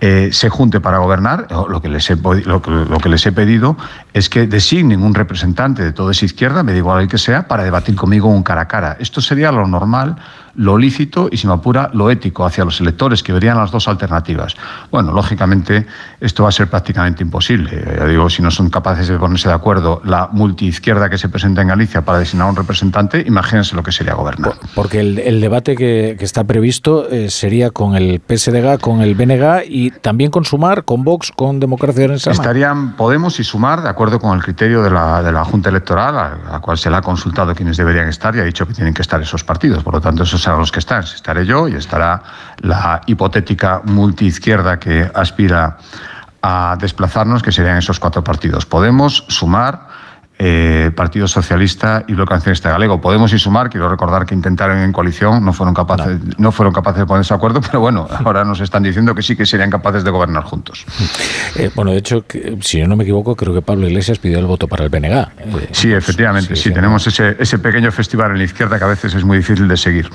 [0.00, 3.76] eh, se junte para gobernar, lo que, les he, lo, que les he pedido
[4.12, 7.48] es que designen un representante de toda esa izquierda, me da igual el que sea,
[7.48, 8.96] para debatir conmigo un cara a cara.
[9.00, 10.16] Esto sería lo normal
[10.56, 13.88] lo lícito y, si me apura, lo ético hacia los electores, que verían las dos
[13.88, 14.56] alternativas.
[14.90, 15.86] Bueno, lógicamente
[16.20, 17.96] esto va a ser prácticamente imposible.
[17.98, 21.62] Ya digo, si no son capaces de ponerse de acuerdo la multiizquierda que se presenta
[21.62, 24.54] en Galicia para designar un representante, imagínense lo que sería gobernar.
[24.74, 29.90] Porque el, debate que, está previsto eh, sería con el PSDG, con el BNG y
[29.90, 34.36] también con Sumar, con Vox, con Democracia en Estarían Podemos y Sumar de acuerdo con
[34.36, 37.54] el criterio de la, de la Junta Electoral, a la cual se le ha consultado
[37.54, 39.82] quienes deberían estar y ha dicho que tienen que estar esos partidos.
[39.82, 41.02] Por lo tanto, eso los que están.
[41.02, 42.22] Estaré yo y estará
[42.58, 45.78] la hipotética multiizquierda que aspira
[46.42, 48.66] a desplazarnos, que serían esos cuatro partidos.
[48.66, 49.88] Podemos sumar
[50.38, 53.00] eh, Partido Socialista y Bloque Nacionalista Galego.
[53.00, 56.52] Podemos y sumar, quiero recordar que intentaron en coalición, no fueron capaces, no.
[56.52, 59.46] fueron capaces de ponerse de acuerdo, pero bueno, ahora nos están diciendo que sí que
[59.46, 60.84] serían capaces de gobernar juntos.
[61.54, 62.24] Eh, bueno, de hecho,
[62.60, 65.14] si yo no me equivoco, creo que Pablo Iglesias pidió el voto para el BNG.
[65.14, 69.14] Eh, sí, efectivamente, sí, tenemos ese, ese pequeño festival en la izquierda que a veces
[69.14, 70.10] es muy difícil de seguir.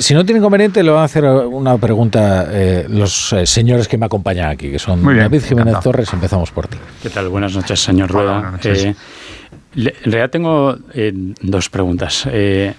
[0.00, 2.48] si no tiene inconveniente, le van a hacer una pregunta
[2.88, 6.76] los señores que me acompañan aquí, que son David Jiménez Torres, empezamos por ti.
[7.02, 7.28] ¿Qué tal?
[7.28, 8.52] Buenas noches, señor Rueda.
[9.76, 12.26] En realidad tengo eh, dos preguntas.
[12.30, 12.74] Eh,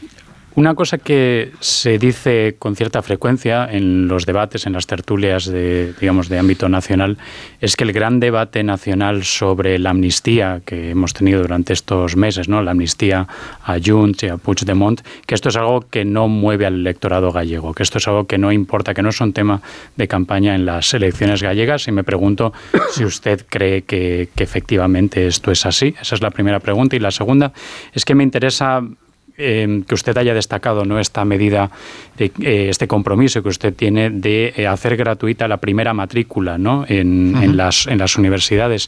[0.56, 5.94] una cosa que se dice con cierta frecuencia en los debates, en las tertulias de,
[6.00, 7.18] digamos, de ámbito nacional,
[7.60, 12.50] es que el gran debate nacional sobre la amnistía que hemos tenido durante estos meses,
[12.50, 12.62] ¿no?
[12.62, 13.28] la amnistía
[13.64, 17.74] a Junts y a Puigdemont, que esto es algo que no mueve al electorado gallego,
[17.74, 19.62] que esto es algo que no importa, que no es un tema
[19.96, 21.88] de campaña en las elecciones gallegas.
[21.88, 22.54] Y me pregunto
[22.92, 25.96] si usted cree que, que efectivamente esto es así.
[26.02, 26.96] Esa es la primera pregunta.
[26.96, 27.54] Y la segunda
[27.94, 28.82] es que me interesa
[29.44, 31.00] Em, que usted haya destacado ¿no?
[31.00, 31.72] esta medida,
[32.16, 36.86] de, eh, este compromiso que usted tiene de eh, hacer gratuita la primera matrícula ¿no?
[36.88, 38.88] en, las, en las universidades.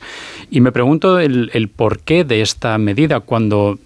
[0.51, 3.79] Y me pregunto el, el porqué de esta medida cuando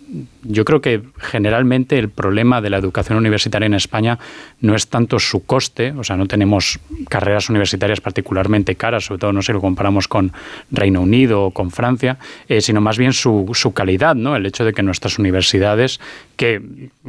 [0.43, 4.17] yo creo que generalmente el problema de la educación universitaria en España
[4.61, 9.33] no es tanto su coste, o sea, no tenemos carreras universitarias particularmente caras, sobre todo
[9.33, 10.31] no sé, lo comparamos con
[10.71, 12.17] Reino Unido o con Francia,
[12.47, 14.35] eh, sino más bien su, su, calidad, ¿no?
[14.35, 15.99] El hecho de que nuestras universidades,
[16.37, 16.61] que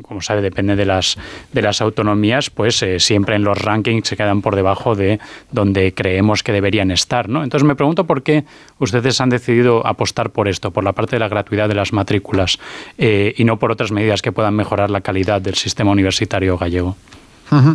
[0.02, 1.16] como sabe depende de las,
[1.52, 5.20] de las autonomías, pues eh, siempre en los rankings se quedan por debajo de
[5.52, 7.44] donde creemos que deberían estar, ¿no?
[7.44, 8.44] Entonces me pregunto por qué
[8.78, 12.58] ustedes han decidido apostar por esto, por la parte de la gratuidad de las matrículas.
[13.00, 16.96] Eh, y no por otras medidas que puedan mejorar la calidad del sistema universitario gallego.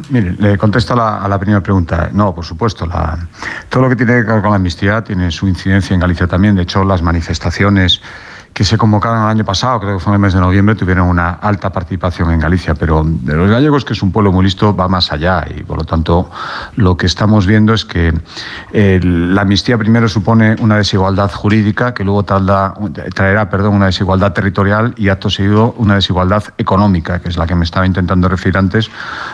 [0.10, 2.10] Mire, le contesto a la, primera pregunta.
[2.14, 2.88] No, por supuesto.
[3.70, 6.56] todo lo que tiene que ver con la amnistía tiene su incidencia en Galicia también.
[6.56, 8.02] De hecho, las manifestaciones
[8.54, 11.08] que se convocaron el año pasado, creo que fue en el mes de noviembre, tuvieron
[11.08, 14.76] una alta participación en Galicia, pero de los gallegos, que es un pueblo muy listo,
[14.76, 16.30] va más allá y por lo tanto
[16.76, 18.14] lo que estamos viendo es que
[18.72, 25.10] la amnistía primero supone una desigualdad jurídica que luego traerá perdón, una desigualdad territorial y
[25.10, 28.92] acto seguido una desigualdad económica, que es la que me estaba intentando referir antes,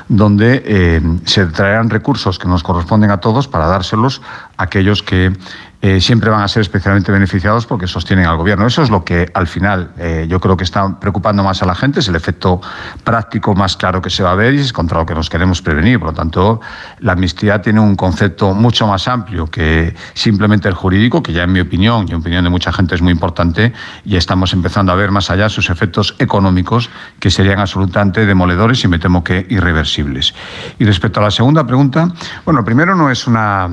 [0.08, 4.22] donde eh, se traerán recursos que nos corresponden a todos para dárselos
[4.58, 5.34] a aquellos que
[5.82, 8.68] eh, siempre van a ser especialmente beneficiados porque sostienen al gobierno.
[8.68, 11.74] Eso es lo que al final eh, yo creo que está preocupando más a la
[11.74, 12.60] gente, es el efecto
[13.06, 15.62] práctico más claro que se va a ver y es contra lo que nos queremos
[15.62, 16.00] prevenir.
[16.00, 16.60] Por lo tanto,
[17.00, 21.54] la amnistía tiene un concepto mucho más amplio que simplemente el jurídico, que ya en
[21.54, 23.72] mi opinión y en opinión de mucha gente es muy importante,
[24.04, 26.90] y estamos empezando a ver más allá sus efectos económicos
[27.20, 30.34] que serían absolutamente demoledores y me temo que irreversibles.
[30.78, 32.10] Y respecto a la segunda pregunta,
[32.44, 33.70] bueno, primero no es una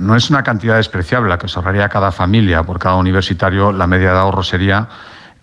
[0.00, 3.72] no es una cantidad despreciable la que se ahorraría cada familia por cada universitario.
[3.72, 4.88] La media de ahorro sería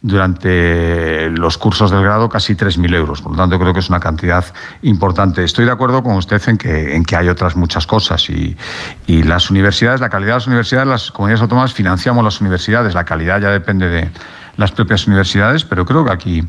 [0.02, 3.22] durante los cursos del grado casi 3.000 euros.
[3.22, 4.46] Por lo tanto, creo que es una cantidad
[4.84, 5.44] importante.
[5.44, 6.58] Estoy de acuerdo con usted en
[7.04, 8.56] que, hay otras muchas cosas y
[9.08, 12.94] las universidades, la calidad de las universidades, las comunidades autónomas financiamos las universidades.
[12.94, 14.12] La calidad ya depende de
[14.58, 16.44] las propias universidades, pero creo que aquí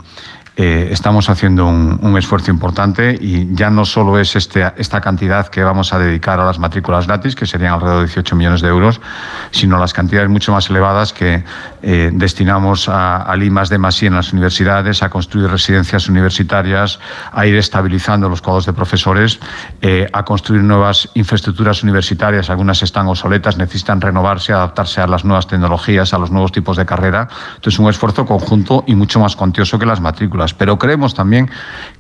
[0.60, 5.62] eh, estamos haciendo un, esfuerzo importante y ya no solo es este, esta cantidad que
[5.62, 9.00] vamos a dedicar a las matrículas gratis, que serían alrededor de 18 millones de euros,
[9.52, 11.44] sino las cantidades mucho más elevadas que
[11.82, 16.98] eh, destinamos a, a limas de Masí en las universidades, a construir residencias universitarias,
[17.30, 19.38] a ir estabilizando los cuadros de profesores,
[19.80, 22.50] eh, a construir nuevas infraestructuras universitarias.
[22.50, 26.84] Algunas están obsoletas, necesitan renovarse, adaptarse a las nuevas tecnologías, a los nuevos tipos de
[26.84, 27.28] carrera.
[27.54, 30.47] Entonces, un esfuerzo conjunto y mucho más cuantioso que las matrículas.
[30.54, 31.50] Pero creemos también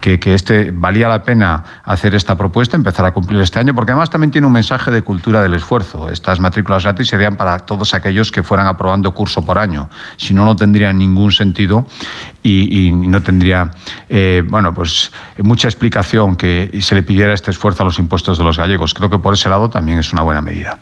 [0.00, 4.10] que, este valía la pena hacer esta propuesta, empezar a cumplir este año, porque además
[4.10, 6.10] también tiene un mensaje de cultura del esfuerzo.
[6.10, 9.88] Estas matrículas gratis serían para todos aquellos que fueran aprobando curso por año.
[10.16, 11.86] Si no, no tendría ningún sentido
[12.42, 13.70] y, no tendría,
[14.08, 18.44] eh, bueno, pues mucha explicación que se le pidiera este esfuerzo a los impuestos de
[18.44, 18.94] los gallegos.
[18.94, 20.78] Creo que por ese lado también es una buena medida.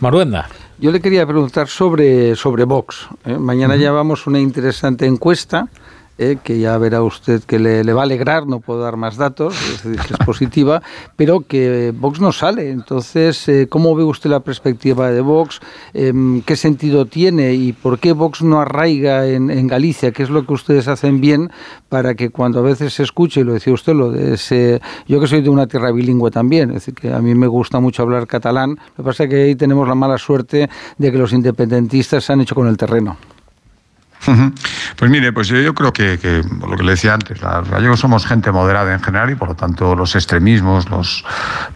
[0.00, 0.48] Maruenda.
[0.80, 3.08] Yo le quería preguntar sobre, sobre Vox.
[3.24, 3.36] ¿eh?
[3.36, 5.68] Mañana llevamos una interesante encuesta
[6.18, 9.54] eh, que ya verá usted que le, va a alegrar, no puedo dar más datos,
[9.54, 10.82] es decir, que es positiva,
[11.16, 12.70] pero que Vox no sale.
[12.70, 15.60] Entonces, eh, ¿cómo ve usted la perspectiva de Vox?
[15.94, 20.10] Em, ¿Qué sentido tiene y por qué Vox no arraiga en, Galicia?
[20.10, 21.50] ¿Qué es lo que ustedes hacen bien
[21.88, 25.20] para que cuando a veces se escuche, y lo decía usted, lo de ese, yo
[25.20, 28.02] que soy de una tierra bilingüe también, es decir, que a mí me gusta mucho
[28.02, 31.32] hablar catalán, lo que pasa es que ahí tenemos la mala suerte de que los
[31.32, 33.16] independentistas se han hecho con el terreno.
[34.96, 38.50] Pues mire, pues yo, creo que, lo que le decía antes, los gallegos somos gente
[38.50, 41.24] moderada en general y por lo tanto los extremismos, los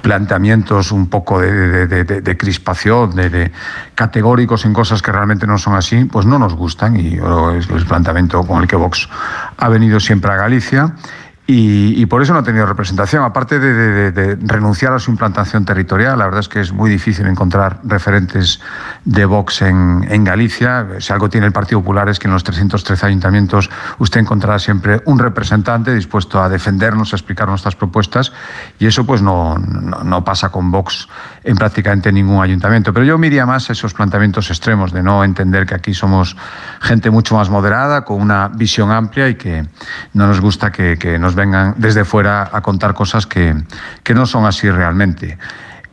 [0.01, 3.53] planteamientos un poco de, crispación, de,
[3.95, 7.19] categóricos en cosas que realmente no son así, pues no nos gustan y
[7.59, 9.09] es el planteamiento con el que Vox
[9.57, 10.95] ha venido siempre a Galicia.
[11.45, 13.25] Y, por eso no ha tenido representación.
[13.25, 17.81] Aparte de, renunciar a su implantación territorial, la verdad es que es muy difícil encontrar
[17.83, 18.61] referentes
[19.05, 20.87] de Vox en, Galicia.
[21.01, 25.03] Si algo tiene el Partido Popular es que en los 313 ayuntamientos usted encontrará siempre
[25.05, 28.33] un representante dispuesto a defendernos, a explicar nuestras propuestas.
[28.79, 31.09] Y eso pues no, no, pasa con Vox
[31.45, 32.93] en prácticamente ningún ayuntamiento.
[32.93, 36.37] Pero yo miraría más esos planteamientos extremos de no entender que aquí somos
[36.81, 39.67] gente mucho más moderada, con una visión amplia y que
[40.15, 43.55] no nos gusta que, nos vengan desde fuera a contar cosas que
[44.15, 45.39] no son así realmente.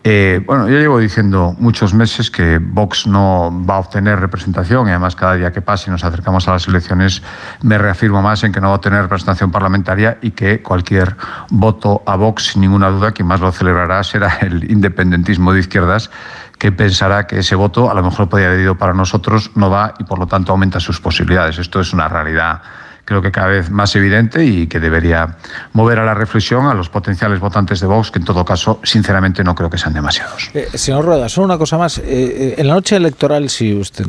[0.03, 4.91] Eh, bueno, yo llevo diciendo muchos meses que Vox no va a obtener representación y
[4.91, 7.21] además cada día que pase y nos acercamos a las elecciones
[7.61, 11.17] me reafirmo más en que no va a obtener representación parlamentaria y que cualquier
[11.49, 16.09] voto a Vox, sin ninguna duda, quien más lo celebrará será el independentismo de izquierdas
[16.57, 19.93] que pensará que ese voto a lo mejor podría haber ido para nosotros, no va
[19.99, 21.57] y por lo tanto aumenta sus posibilidades.
[21.57, 22.61] Esto es una realidad
[23.09, 25.35] creo que cada vez más evidente y que debería
[25.73, 29.43] mover a la reflexión a los potenciales votantes de Vox, que en todo caso, sinceramente,
[29.43, 30.51] no creo que sean demasiados.
[30.53, 31.97] Eh, señor Rueda, solo una cosa más.
[31.97, 34.05] Eh, eh, en la noche electoral, si usted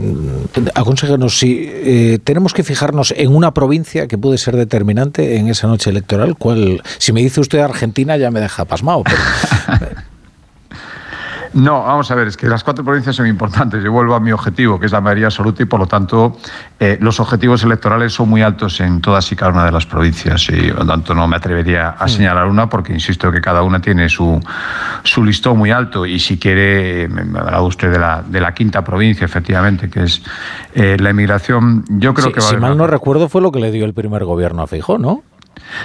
[0.74, 5.88] aconsejanos si tenemos que fijarnos en una provincia que puede ser determinante en esa noche
[5.88, 6.82] electoral, ¿cuál?
[6.98, 9.04] Si me dice usted Argentina, ya me deja pasmado.
[11.52, 13.82] No, vamos a ver, es que las cuatro provincias son importantes.
[13.82, 16.36] Yo vuelvo a mi objetivo, que es la mayoría absoluta, y por lo tanto
[16.78, 20.48] eh, los objetivos electorales son muy altos en todas y cada una de las provincias.
[20.48, 23.80] Y por lo tanto no me atrevería a señalar una, porque insisto que cada una
[23.80, 24.40] tiene su,
[25.02, 26.06] su listón muy alto.
[26.06, 30.22] Y si quiere, me hablado usted de la, de la quinta provincia, efectivamente, que es
[30.74, 31.84] eh, la inmigración.
[31.88, 34.62] Yo creo que Si mal no recuerdo, fue lo que le dio el primer gobierno
[34.62, 35.24] a Feijóo, ¿no?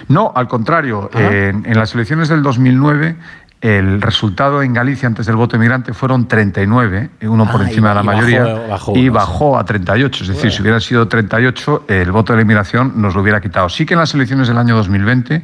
[0.08, 1.10] No, al contrario.
[1.14, 3.18] en, las elecciones del 2009
[3.62, 7.96] el resultado en Galicia antes del voto emigrante fueron 39, uno por encima y- de
[7.96, 10.24] la y mayoría, bajó- bajó y bajó a 38.
[10.24, 13.70] Es decir, si hubiera sido 38, el voto de la inmigración nos lo hubiera quitado.
[13.70, 15.44] Sí que en las elecciones del año 2020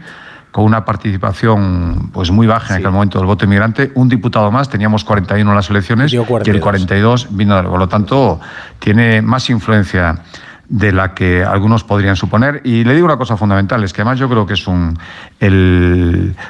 [0.51, 4.67] con una participación pues muy baja en aquel momento del voto inmigrante, un diputado más,
[4.69, 6.55] teníamos 41 en las elecciones y 42.
[6.55, 8.39] el 42 vino, por lo tanto,
[8.77, 10.17] tiene más influencia
[10.71, 12.61] de la que algunos podrían suponer.
[12.63, 14.97] Y le digo una cosa fundamental, es que además yo creo que es un...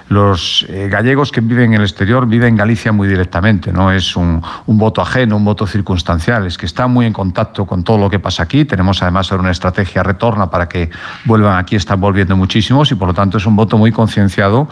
[0.10, 4.16] Los eh, gallegos que viven en el exterior viven en Galicia muy directamente, no es
[4.16, 8.10] un, voto ajeno, un voto circunstancial, es que están muy en contacto con todo lo
[8.12, 8.64] que pasa aquí.
[8.64, 10.92] Tenemos además una estrategia retorna para que
[11.26, 14.70] vuelvan aquí, están volviendo muchísimos y por lo tanto es un voto muy concienciado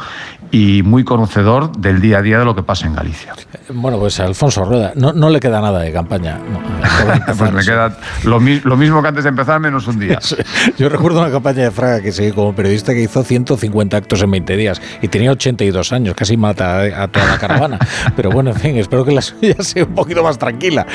[0.52, 3.34] y muy conocedor del día a día de lo que pasa en Galicia.
[3.72, 6.40] Bueno, pues Alfonso Rueda, no, no le queda nada de campaña.
[6.40, 6.60] No,
[7.14, 10.20] empezar, Pues me queda lo, lo mismo que antes de empezar, menos un día.
[10.78, 14.32] Yo recuerdo una campaña de Fraga que seguí como periodista que hizo 150 actos en
[14.32, 17.80] 20 días y tenía 82 años, casi mata a, toda la caravana.
[18.16, 20.86] Pero bueno, en fin, espero que la suya sea un poquito más tranquila.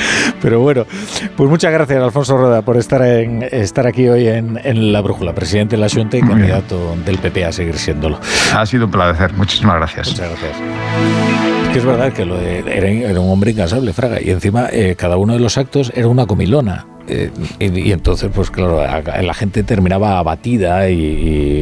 [0.43, 0.87] Pero bueno,
[1.37, 5.35] pues muchas gracias, Alfonso Rueda, por estar, en, estar aquí hoy en, en La Brújula,
[5.35, 8.19] presidente de la Junta y candidato del PP a seguir siéndolo.
[8.55, 9.33] Ha sido un placer.
[9.45, 10.09] Muchísimas gracias.
[10.09, 10.57] Muchas gracias.
[11.73, 14.97] Que es verdad que lo de- era, era un hombre incansable, Fraga, y encima eh,
[14.97, 16.87] cada uno de los actos era una comilona.
[17.07, 20.95] Eh, y, y entonces, pues claro, la gente terminaba abatida y...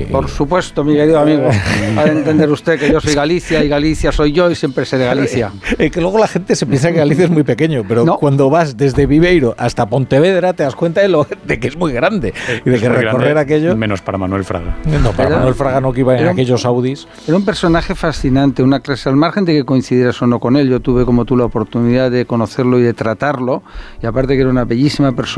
[0.02, 1.48] y- Por supuesto, mi querido amigo.
[1.96, 5.05] Ha de entender usted que yo soy Galicia y Galicia soy yo y siempre seré
[5.07, 5.52] Galicia.
[5.78, 8.16] Eh, que luego la gente se piensa que Galicia es muy pequeño, pero No.
[8.18, 11.92] cuando vas desde Viveiro hasta Pontevedra te das cuenta de, lo, de que es muy
[11.92, 12.33] grande
[12.64, 13.76] y de Es que recorrer grande, aquello...
[13.76, 14.76] Menos para Manuel Fraga.
[15.02, 17.07] No, para Era- Manuel Fraga no que iba en aquellos Audis.
[17.26, 20.68] Era un personaje fascinante, una clase al margen de que coincidieras o no con él.
[20.70, 23.62] Yo tuve como tú la oportunidad de conocerlo y de tratarlo.
[24.02, 25.31] Y aparte que era una bellísima persona,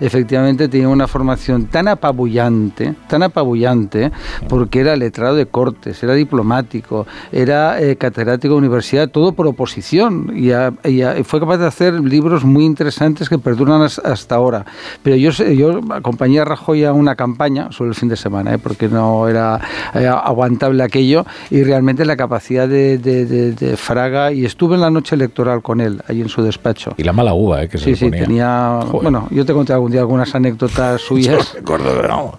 [0.00, 4.10] efectivamente tenía una formación tan apabullante, tan apabullante,
[4.48, 10.32] porque era letrado de cortes, era diplomático, era eh, catedrático de universidad, todo por oposición.
[10.34, 13.98] Y, a- y a- y fue capaz de hacer libros muy interesantes que perduran has-
[13.98, 14.64] hasta ahora.
[15.02, 18.58] Pero yo, yo acompañé a Rajoy a una campaña sobre el fin de semana, ¿eh?
[18.58, 19.60] porque no era
[19.94, 24.80] eh, aguantable aquello, y realmente la capacidad de, de- de- de Fraga, y estuve en
[24.80, 26.94] la noche electoral con él, ahí en su despacho.
[26.96, 28.24] Y la mala uva, eh, que se Sí, le sí, ponía.
[28.24, 28.78] tenía...
[28.86, 29.02] Joder.
[29.02, 31.54] Bueno, yo te conté algún día algunas anécdotas suyas.
[31.54, 32.38] Recuerdo, no.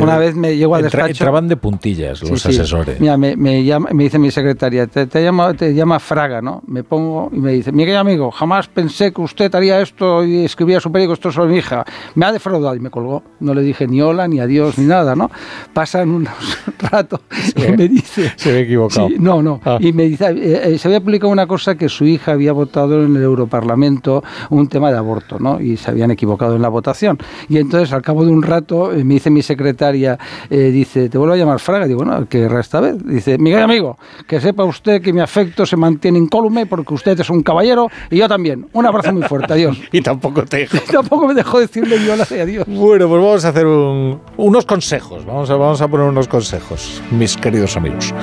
[0.00, 1.10] Una, vez me llego al Entra- despacho...
[1.24, 2.60] entraban de puntillas los Sí, sí.
[2.60, 3.00] asesores.
[3.00, 6.62] Mira, me, me llama, me dice mi secretaria, te, te llama, te llama Fraga, ¿no?
[6.66, 10.44] Me pongo y me dice, mi querido amigo, jamás pensé que usted haría esto y
[10.44, 11.84] escribía su periódico esto sobre mi hija.
[12.14, 13.22] Me ha defraudado y me colgó.
[13.40, 15.30] No le dije ni hola, ni adiós, ni nada, ¿no?
[15.72, 16.32] Pasan unos
[16.78, 17.20] ratos
[17.56, 18.32] y ve- me dice...
[18.36, 19.08] se ve equivocado.
[19.08, 19.60] Sí, no, no.
[19.64, 19.78] Ah.
[19.80, 23.02] Y me dice, eh, eh, se había publicado una cosa que su hija había votado
[23.04, 25.60] en el Europarlamento un tema de aborto, ¿no?
[25.60, 27.18] Y se habían equivocado en la votación.
[27.48, 30.18] Y entonces, al cabo de un rato, eh, me dice mi secretaria,
[30.50, 31.86] eh, dice, te vuelvo a llamar Fraga.
[31.86, 32.96] Digo, bueno, que esta vez.
[33.04, 37.18] Dice, mi querido amigo, que sepa usted que mi afecto se mantiene incólume porque usted
[37.18, 38.66] es un caballero y yo también.
[38.72, 39.78] Un abrazo muy fuerte, adiós.
[39.92, 40.76] Y tampoco te dejo.
[40.92, 42.64] Tampoco me dejó decirle ni hola ni adiós.
[42.66, 45.24] Bueno, pues vamos a hacer un- unos consejos.
[45.24, 48.14] Vamos a, vamos a poner unos consejos, mis queridos amigos.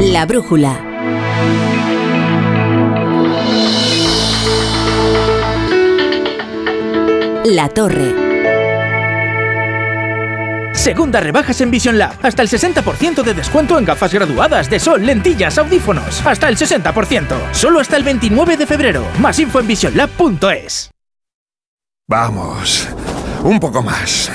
[0.00, 0.93] La brújula.
[7.44, 8.14] La torre.
[10.72, 12.14] Segunda rebajas en Vision Lab.
[12.22, 16.24] Hasta el 60% de descuento en gafas graduadas de sol, lentillas, audífonos.
[16.26, 17.52] Hasta el 60%.
[17.52, 19.04] Solo hasta el 29 de febrero.
[19.18, 20.90] Más info en visionlab.es.
[22.08, 22.88] Vamos,
[23.42, 24.32] un poco más.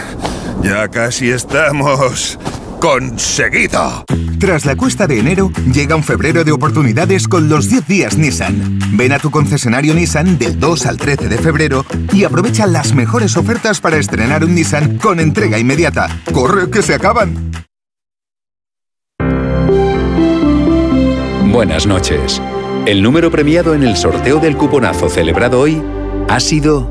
[0.62, 2.38] Ya casi estamos
[2.80, 4.06] conseguido.
[4.40, 8.80] Tras la cuesta de enero, llega un febrero de oportunidades con los 10 días Nissan.
[8.94, 13.36] Ven a tu concesionario Nissan del 2 al 13 de febrero y aprovecha las mejores
[13.38, 16.22] ofertas para estrenar un Nissan con entrega inmediata.
[16.32, 17.52] ¡Corre que se acaban!
[21.52, 22.42] Buenas noches.
[22.86, 25.84] El número premiado en el sorteo del cuponazo celebrado hoy
[26.30, 26.90] ha sido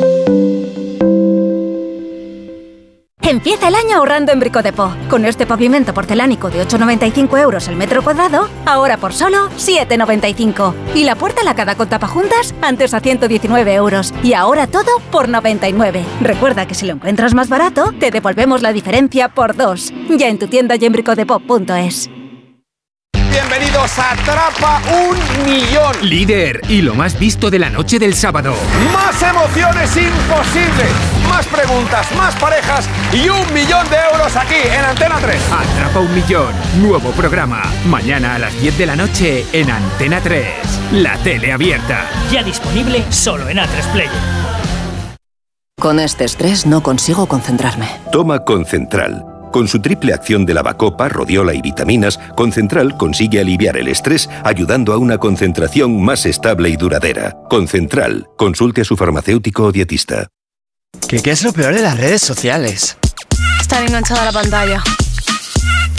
[3.28, 4.90] Empieza el año ahorrando en Bricodepo.
[5.10, 10.72] Con este pavimento porcelánico de 8,95 euros el metro cuadrado, ahora por solo 7,95.
[10.94, 14.14] Y la puerta lacada con tapajuntas, antes a 119 euros.
[14.22, 16.06] Y ahora todo por 99.
[16.22, 19.92] Recuerda que si lo encuentras más barato, te devolvemos la diferencia por dos.
[20.08, 22.08] Ya en tu tienda y en bricodepo.es.
[23.30, 25.94] Bienvenidos a Atrapa un Millón.
[26.02, 28.54] Líder y lo más visto de la noche del sábado.
[28.92, 30.90] Más emociones imposibles.
[31.28, 35.40] Más preguntas, más parejas y un millón de euros aquí en Antena 3.
[35.52, 36.54] Atrapa un Millón.
[36.80, 37.62] Nuevo programa.
[37.86, 40.46] Mañana a las 10 de la noche en Antena 3.
[40.92, 42.06] La tele abierta.
[42.32, 44.10] Ya disponible solo en A3 Player.
[45.78, 47.88] Con este estrés no consigo concentrarme.
[48.10, 49.37] Toma Concentral.
[49.50, 54.92] Con su triple acción de lavacopa, rodiola y vitaminas, Concentral consigue aliviar el estrés ayudando
[54.92, 57.36] a una concentración más estable y duradera.
[57.48, 58.28] Concentral.
[58.36, 60.28] Consulte a su farmacéutico o dietista.
[61.08, 62.96] ¿Qué, qué es lo peor de las redes sociales?
[63.60, 64.82] Estar enganchada a la pantalla.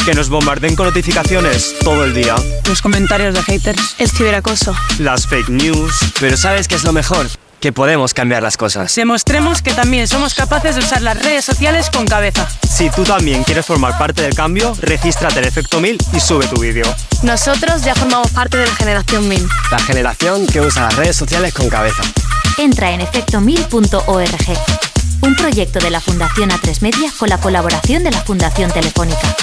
[0.05, 2.35] Que nos bombarden con notificaciones todo el día.
[2.67, 3.95] Los comentarios de haters.
[3.99, 4.73] El ciberacoso.
[4.99, 5.93] Las fake news.
[6.19, 7.27] Pero ¿sabes qué es lo mejor?
[7.59, 8.93] Que podemos cambiar las cosas.
[8.95, 12.47] Demostremos que también somos capaces de usar las redes sociales con cabeza.
[12.67, 16.59] Si tú también quieres formar parte del cambio, regístrate en Efecto 1000 y sube tu
[16.59, 16.85] vídeo.
[17.23, 19.47] Nosotros ya formamos parte de la generación 1000.
[19.71, 22.01] La generación que usa las redes sociales con cabeza.
[22.57, 24.57] Entra en efecto1000.org.
[25.21, 29.35] Un proyecto de la Fundación A3 Media con la colaboración de la Fundación Telefónica.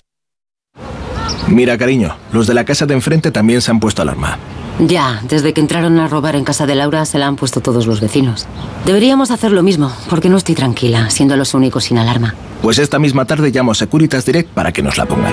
[1.48, 4.38] Mira, cariño, los de la casa de enfrente también se han puesto alarma.
[4.78, 7.86] Ya, desde que entraron a robar en casa de Laura se la han puesto todos
[7.86, 8.46] los vecinos.
[8.84, 12.34] Deberíamos hacer lo mismo, porque no estoy tranquila, siendo los únicos sin alarma.
[12.60, 15.32] Pues esta misma tarde llamo a Securitas Direct para que nos la pongan.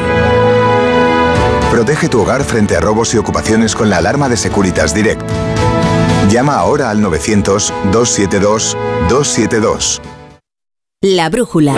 [1.72, 5.22] Protege tu hogar frente a robos y ocupaciones con la alarma de Securitas Direct.
[6.30, 10.00] Llama ahora al 900-272-272.
[11.02, 11.76] La brújula.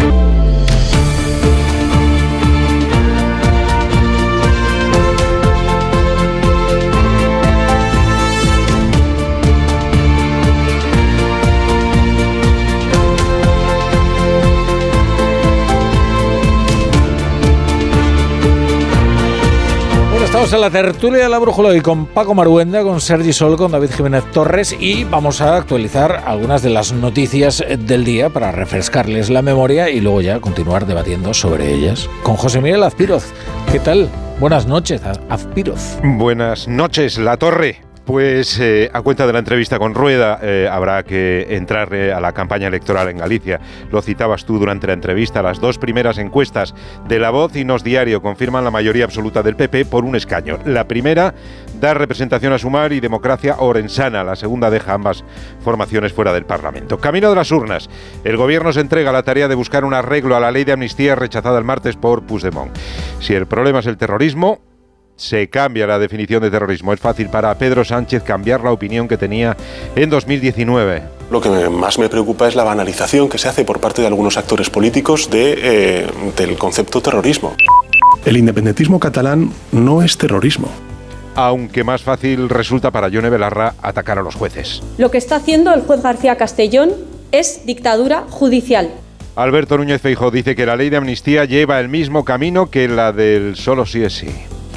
[20.53, 23.89] En la tertulia de la brújula y con Paco Maruenda, con Sergi Sol, con David
[23.89, 29.41] Jiménez Torres y vamos a actualizar algunas de las noticias del día para refrescarles la
[29.41, 32.07] memoria y luego ya continuar debatiendo sobre ellas.
[32.21, 33.33] Con José Miguel Azpiroz.
[33.71, 34.07] ¿Qué tal?
[34.39, 35.97] Buenas noches, Azpiroz.
[36.03, 37.81] Buenas noches, La Torre.
[38.05, 42.19] Pues eh, a cuenta de la entrevista con Rueda, eh, habrá que entrar eh, a
[42.19, 43.59] la campaña electoral en Galicia.
[43.91, 45.41] Lo citabas tú durante la entrevista.
[45.41, 46.75] Las dos primeras encuestas
[47.07, 50.59] de La Voz y Nos Diario confirman la mayoría absoluta del PP por un escaño.
[50.65, 51.33] La primera
[51.81, 54.23] da representación a Sumar y democracia orensana.
[54.23, 55.23] La segunda deja ambas
[55.63, 56.99] formaciones fuera del Parlamento.
[56.99, 57.89] Camino de las urnas.
[58.23, 60.73] El gobierno se entrega a la tarea de buscar un arreglo a la ley de
[60.73, 62.71] amnistía rechazada el martes por Puigdemont.
[63.19, 64.74] Si el problema es el terrorismo,
[65.15, 66.93] se cambia la definición de terrorismo.
[66.93, 69.55] Es fácil para Pedro Sánchez cambiar la opinión que tenía
[69.95, 71.03] en 2019.
[71.31, 74.37] Lo que más me preocupa es la banalización que se hace por parte de algunos
[74.37, 76.07] actores políticos de, eh,
[76.37, 77.55] del concepto terrorismo.
[78.25, 80.69] El independentismo catalán no es terrorismo.
[81.35, 84.81] Aunque más fácil resulta para Yone Belarra atacar a los jueces.
[84.97, 86.91] Lo que está haciendo el juez García Castellón
[87.31, 88.89] es dictadura judicial.
[89.35, 93.11] Alberto Núñez Feijóo dice que la ley de amnistía lleva el mismo camino que la
[93.11, 94.29] del solo sí es sí.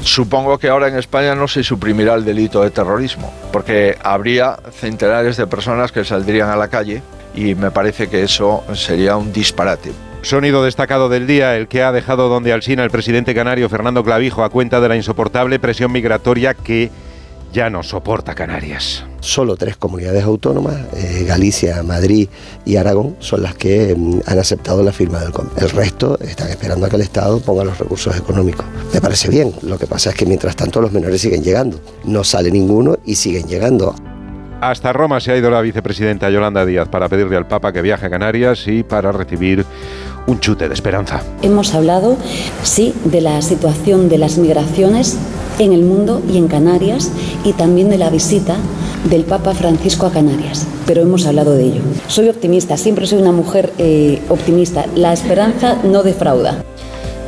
[0.02, 5.36] Supongo que ahora en España no se suprimirá el delito de terrorismo, porque habría centenares
[5.36, 7.02] de personas que saldrían a la calle
[7.34, 9.92] y me parece que eso sería un disparate.
[10.22, 14.42] Sonido destacado del día, el que ha dejado donde Alsina el presidente canario Fernando Clavijo
[14.42, 16.90] a cuenta de la insoportable presión migratoria que
[17.52, 19.04] ya no soporta Canarias.
[19.20, 22.28] Solo tres comunidades autónomas, eh, Galicia, Madrid
[22.64, 25.64] y Aragón, son las que mm, han aceptado la firma del convenio.
[25.64, 28.64] El resto están esperando a que el Estado ponga los recursos económicos.
[28.92, 31.80] Me parece bien, lo que pasa es que mientras tanto los menores siguen llegando.
[32.04, 33.94] No sale ninguno y siguen llegando.
[34.60, 38.06] Hasta Roma se ha ido la vicepresidenta Yolanda Díaz para pedirle al Papa que viaje
[38.06, 39.64] a Canarias y para recibir
[40.26, 41.22] un chute de esperanza.
[41.42, 42.16] Hemos hablado,
[42.62, 45.16] sí, de la situación de las migraciones
[45.58, 47.10] en el mundo y en Canarias
[47.44, 48.56] y también de la visita
[49.04, 51.80] del Papa Francisco a Canarias, pero hemos hablado de ello.
[52.08, 54.86] Soy optimista, siempre soy una mujer eh, optimista.
[54.94, 56.64] La esperanza no defrauda.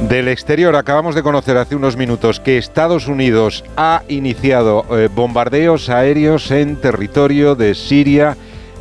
[0.08, 5.90] Del exterior acabamos de conocer hace unos minutos que Estados Unidos ha iniciado eh, bombardeos
[5.90, 8.36] aéreos en territorio de Siria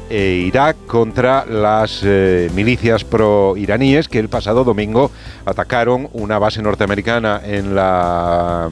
[0.10, 5.12] e Irak contra las eh, milicias pro-iraníes que el pasado domingo
[5.46, 8.70] atacaron una base norteamericana en la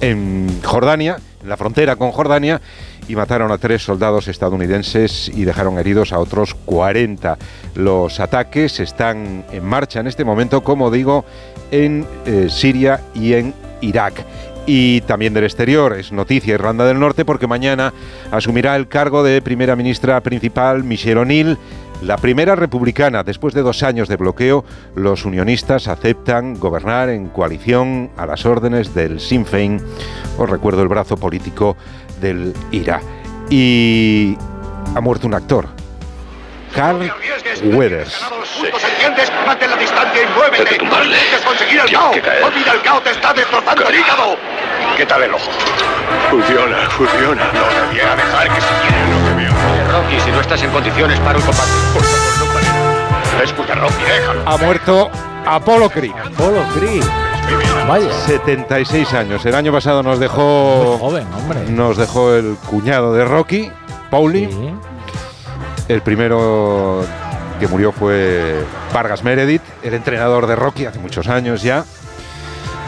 [0.00, 2.60] en Jordania, en la frontera con Jordania
[3.08, 7.38] y mataron a tres soldados estadounidenses y dejaron heridos a otros 40.
[7.74, 11.24] Los ataques están en marcha en este momento, como digo,
[11.70, 14.24] en eh, Siria y en Irak.
[14.66, 17.92] Y también del exterior, es noticia Irlanda del Norte porque mañana
[18.30, 21.58] asumirá el cargo de primera ministra principal Michelle O'Neill
[22.02, 28.10] La primera republicana, después de dos años de bloqueo, los unionistas aceptan gobernar en coalición
[28.16, 29.82] a las órdenes del Sinn Féin,
[30.38, 31.76] os recuerdo el brazo político
[32.20, 33.02] del IRA.
[33.50, 34.34] Y
[34.94, 35.68] ha muerto un actor,
[36.74, 37.12] Carl
[37.64, 38.24] Weathers.
[38.92, 39.30] ¿Entiendes?
[39.46, 40.78] Mantén la distancia y muévete.
[40.78, 42.10] Quieres conseguir el cao.
[42.10, 44.36] Olvida el cao, te está destrozando el hígado.
[44.96, 45.50] ¿Qué tal el ojo?
[46.30, 47.50] Funciona, funciona.
[47.52, 49.29] No debiera dejar que que veo.
[49.90, 51.70] Rocky, si no estás en condiciones, para un combate.
[51.92, 53.50] Por favor, no pares.
[53.50, 54.48] Escucha, Rocky, déjalo.
[54.48, 55.10] Ha muerto
[55.46, 56.12] Apollo Creed.
[56.12, 57.04] Apollo Creed.
[57.88, 58.12] Vaya.
[58.26, 59.44] 76 años.
[59.44, 60.98] El año pasado nos dejó.
[60.98, 61.60] Muy joven, hombre.
[61.68, 63.70] Nos dejó el cuñado de Rocky,
[64.10, 64.46] Pauli.
[64.46, 64.74] Sí.
[65.88, 67.04] El primero
[67.58, 68.64] que murió fue
[68.94, 71.84] Vargas Meredith, el entrenador de Rocky hace muchos años ya.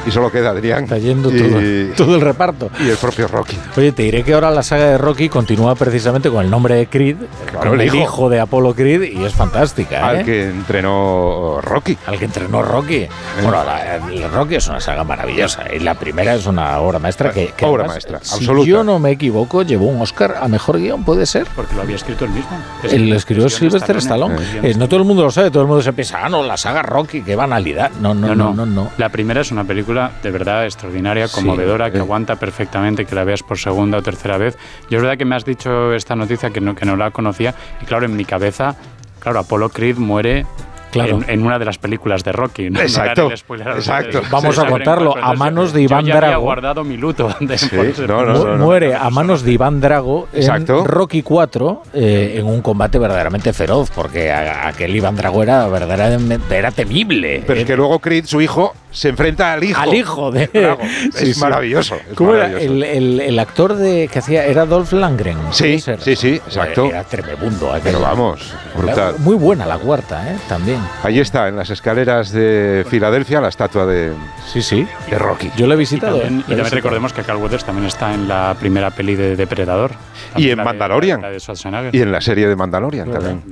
[0.06, 0.84] Y solo queda Adrián.
[0.84, 2.70] Está yendo y, todo, todo el reparto.
[2.80, 3.56] Y el propio Rocky.
[3.76, 6.86] Oye, te diré que ahora la saga de Rocky continúa precisamente con el nombre de
[6.88, 7.16] Creed,
[7.50, 7.96] Claro, con el hijo.
[7.96, 9.96] hijo de Apolo Creed, y es fantástica.
[9.98, 10.18] ¿eh?
[10.18, 11.96] Al que entrenó Rocky.
[12.06, 13.06] Al que entrenó Rocky.
[13.42, 15.64] Bueno, la, la Rocky es una saga maravillosa.
[15.74, 17.52] Y la primera es una obra maestra que.
[17.56, 18.68] que Obra además, maestra, si absoluta.
[18.68, 21.46] yo no me equivoco, llevó un Oscar a mejor guion, ¿puede ser?
[21.54, 22.50] Porque lo había escrito él mismo.
[22.82, 24.36] Es El el escribió Sylvester Stallone.
[24.62, 26.56] Eh, no todo el mundo lo sabe, todo el mundo se piensa, ah, no, la
[26.56, 27.90] saga Rocky, qué banalidad.
[28.00, 28.66] No, no, no, no.
[28.66, 29.91] no, La primera es una película
[30.22, 32.00] de verdad extraordinaria, Sí, conmovedora, que eh.
[32.00, 34.56] aguanta perfectamente que la veas por segunda o tercera vez.
[34.90, 37.54] Yo es verdad que me has dicho esta noticia que no, que no la conocía
[37.80, 38.74] y claro, en mi cabeza,
[39.20, 40.46] claro, Apollo Creed muere
[40.92, 41.20] Claro.
[41.26, 42.68] en, en una de las películas de Rocky.
[42.68, 44.08] No- no Exacto, los exacto.
[44.18, 44.30] oyentes.
[44.30, 46.42] Vamos a contarlo, a manos de yo Iván ya había Drago.
[46.42, 47.34] guardado mi luto.
[47.40, 47.70] de- Sí,
[48.06, 48.64] no, no, no, no.
[48.66, 50.84] muere a manos de Iván Drago en Exacto.
[50.84, 56.70] Rocky 4 en un combate verdaderamente feroz, porque a- aquel Iván Drago era verdaderamente era
[56.70, 57.42] temible.
[57.46, 59.80] Pero es que luego Creed, su hijo, se enfrenta al hijo.
[59.80, 60.46] Al hijo de.
[60.52, 60.82] Drago.
[61.14, 61.40] Sí, es sí.
[61.40, 61.96] maravilloso.
[61.96, 62.46] es ¿Cómo era?
[62.60, 65.36] El, el- el actor de que hacía era Dolph Lundgren.
[65.50, 66.86] Sí, sí, sí, exacto.
[66.86, 67.70] Era tremebundo.
[67.70, 67.82] aquel.
[67.92, 69.14] Pero vamos, brutal.
[69.18, 70.36] Muy buena la cuarta, ¿eh?
[70.48, 70.78] También.
[71.02, 74.12] Ahí está, en las escaleras de Filadelfia, la estatua de,
[74.52, 74.86] Sí, sí.
[75.10, 75.50] de Rocky.
[75.56, 76.18] Yo lo he Y visitado.
[76.18, 76.44] también, ¿eh?
[76.46, 79.92] y también recordemos que Carl Weathers también está en la primera peli de Depredador.
[80.36, 81.22] Y en La de- Mandalorian.
[81.22, 81.90] la de.
[81.92, 83.42] Y en la serie de Mandalorian también.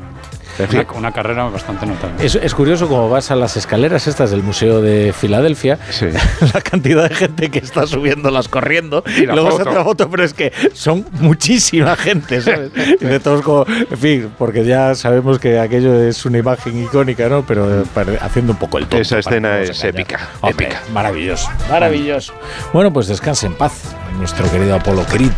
[0.69, 2.25] Una, una carrera bastante notable.
[2.25, 6.07] Es, es curioso como vas a las escaleras estas del Museo de Filadelfia, sí.
[6.55, 9.71] la cantidad de gente que está subiéndolas corriendo Y la luego se foto.
[9.71, 12.71] hace la foto, pero es que son muchísima gente, ¿sabes?
[13.01, 17.29] Y de todos como, en fin, porque ya sabemos que aquello es una imagen icónica,
[17.29, 17.45] ¿no?
[17.47, 17.85] Pero eh,
[18.21, 19.03] haciendo un poco el tonto.
[19.03, 20.83] Esa escena se es épica, Hombre, épica.
[20.93, 22.33] Maravilloso, maravilloso.
[22.73, 25.31] Bueno, pues descanse en paz, nuestro querido Apolo Creed.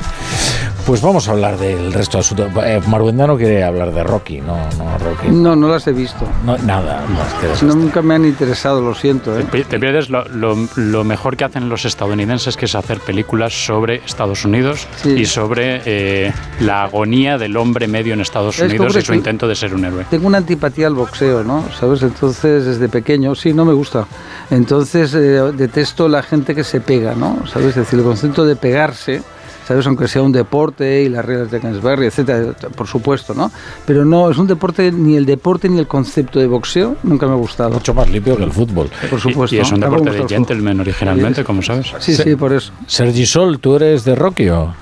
[0.87, 2.49] Pues vamos a hablar del resto de asuntos.
[2.65, 5.29] Eh, Maruenda no quiere hablar de Rocky, no, no, Rocky.
[5.29, 6.27] No, no las he visto.
[6.45, 7.63] No, nada, más.
[7.63, 9.39] No, nunca me han interesado, lo siento.
[9.39, 9.45] ¿eh?
[9.69, 14.03] Te pierdes lo, lo- lo mejor que hacen los estadounidenses, que es hacer películas sobre
[14.05, 15.11] Estados Unidos Sí.
[15.11, 19.47] y sobre eh, la agonía del hombre medio en Estados Es Unidos y su intento
[19.47, 20.05] de ser un héroe.
[20.11, 21.65] Tengo una antipatía al boxeo, ¿no?
[21.79, 22.03] ¿Sabes?
[22.03, 24.05] Entonces, desde pequeño, sí, no me gusta.
[24.51, 27.47] Entonces, eh, detesto la gente que se pega, ¿no?
[27.47, 27.69] ¿Sabes?
[27.69, 29.21] Es decir, el concepto de pegarse,
[29.69, 29.87] ¿sabes?
[29.87, 33.51] Aunque sea un deporte y las reglas de Kingsbury, etcétera, por supuesto, ¿no?
[33.87, 37.33] Pero no, es un deporte, ni el deporte ni el concepto de boxeo nunca me
[37.33, 37.71] ha gustado.
[37.71, 38.89] Mucho más limpio que el fútbol.
[39.11, 39.55] Por Y- supuesto.
[39.57, 41.93] Y, es un deporte de gentleman originalmente, como sabes.
[41.99, 42.73] Sí, sí, por eso.
[42.87, 44.73] Sergi Sol, ¿tú eres de Rocky o?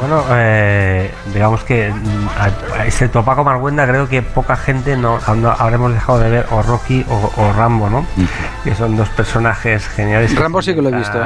[0.00, 2.28] Bueno, eh, digamos que mm,
[2.78, 6.62] a- excepto Paco Marguenda, creo que poca gente no, no habremos dejado de ver o
[6.62, 8.06] Rocky o, o Rambo, ¿no?
[8.62, 10.36] Que son dos personajes geniales.
[10.36, 11.24] Rambo sí que lo he visto, ¿eh?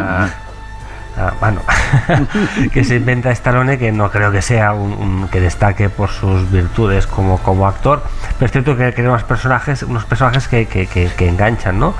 [1.16, 1.60] Ah, bueno,
[2.72, 6.50] que se inventa Stallone, que no creo que sea un, un- que destaque por sus
[6.50, 8.02] virtudes como, como actor,
[8.38, 11.94] pero es cierto que, que unos personajes, unos personajes que, que- que- que enganchan, ¿no?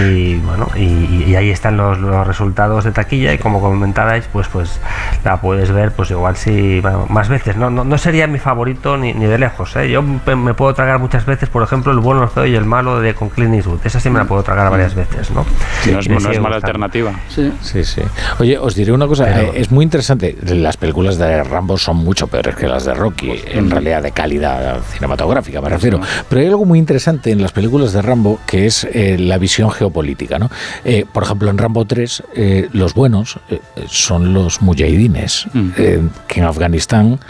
[0.00, 4.48] Y bueno, y, y ahí están los, los resultados de taquilla y como comentabais, pues
[4.48, 4.80] pues
[5.24, 7.70] la puedes ver, pues igual sí, bueno, más veces, ¿no?
[7.70, 9.90] No, no sería mi favorito ni, ni de lejos, ¿eh?
[9.90, 13.00] Yo me, puedo tragar muchas veces, por ejemplo, el bueno, el feo y el malo
[13.00, 15.46] de con Clint Eastwood, esa sí me la puedo tragar varias veces, ¿no?
[15.92, 17.12] No es, no es mala alternativa.
[17.28, 17.52] Sí.
[17.62, 18.02] Sí, sí.
[18.38, 20.36] Oye, os diré una cosa, Pero- eh, es muy interesante.
[20.46, 24.80] Las películas de Rambo son mucho peores que las de Rocky, en realidad de calidad
[24.92, 26.00] cinematográfica, me refiero.
[26.28, 29.70] Pero hay algo muy interesante en las películas de Rambo que es eh, la visión
[29.70, 30.50] geopolítica, ¿no?
[30.84, 33.38] Eh, por ejemplo, en Rambo 3, eh, los buenos
[33.86, 36.00] son los mujahidines, que
[36.40, 37.20] en Afganistán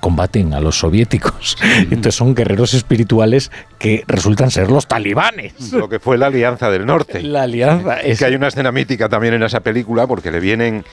[0.00, 1.56] combaten a los soviéticos.
[1.82, 3.50] Entonces son guerreros espirituales
[3.82, 5.72] que resultan ser los talibanes.
[5.72, 7.20] lo que fue la Alianza del Norte.
[7.20, 10.84] La alianza es Que hay una escena mítica también en esa película porque le vienen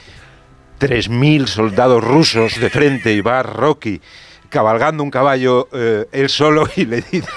[0.80, 4.00] 3.000 soldados rusos de frente y va Rocky
[4.48, 7.28] cabalgando un caballo eh, él solo y le dice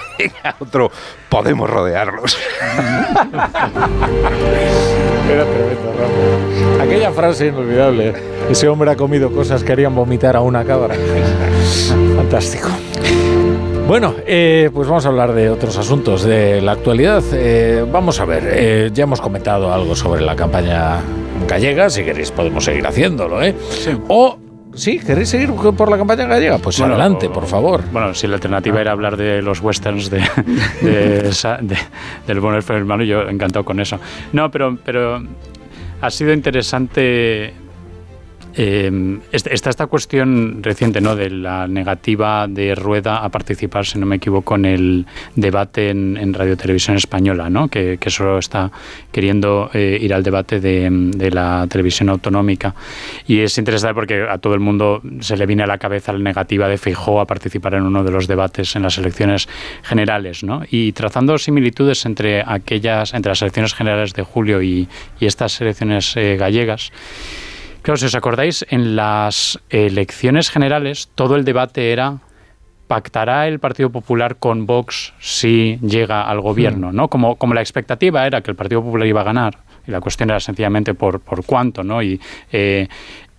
[0.42, 0.90] a otro,
[1.28, 2.36] podemos rodearlos.
[5.30, 6.82] Era tremendo, Rambo.
[6.82, 8.14] Aquella frase inolvidable.
[8.50, 10.96] Ese hombre ha comido cosas que harían vomitar a una cabra.
[12.16, 12.68] Fantástico.
[13.86, 17.22] Bueno, eh, pues vamos a hablar de otros asuntos de la actualidad.
[17.32, 21.00] Eh, vamos a ver, eh, ya hemos comentado algo sobre la campaña
[21.46, 23.54] gallega, si queréis podemos seguir haciéndolo, ¿eh?
[24.08, 24.38] O
[24.74, 24.98] ¿Sí?
[24.98, 26.58] ¿Queréis seguir por la campaña gallega?
[26.58, 27.82] Pues adelante, por favor.
[27.92, 30.20] Bueno, si la alternativa era hablar de los westerns de,
[32.26, 34.00] del Bonner hermano, yo encantado con eso.
[34.32, 35.22] No, pero, pero
[36.00, 37.54] ha sido interesante
[38.56, 41.16] eh, está esta cuestión reciente ¿no?
[41.16, 46.34] de la negativa de Rueda a participar, si no me equivoco, en el debate en,
[46.34, 47.68] Radio Televisión Española, ¿no?
[47.68, 48.70] que, solo está
[49.12, 52.74] queriendo eh, ir al debate de, la televisión autonómica.
[53.26, 56.18] Y es interesante porque a todo el mundo se le viene a la cabeza la
[56.18, 59.48] negativa de Feijó a participar en uno de los debates en las elecciones
[59.82, 60.44] generales.
[60.44, 60.62] ¿no?
[60.70, 64.88] Y trazando similitudes entre, aquellas, entre las elecciones generales de julio y,
[65.20, 66.92] estas elecciones eh, gallegas,
[67.84, 72.16] Claro, si os acordáis, en las elecciones generales todo el debate era
[72.88, 76.92] ¿Pactará el Partido Popular con Vox si llega al gobierno?
[76.92, 76.96] Hmm.
[76.96, 77.08] ¿no?
[77.08, 80.30] Como, como la expectativa era que el Partido Popular iba a ganar, y la cuestión
[80.30, 82.02] era sencillamente por, por cuánto, ¿no?
[82.02, 82.18] Y
[82.52, 82.88] eh,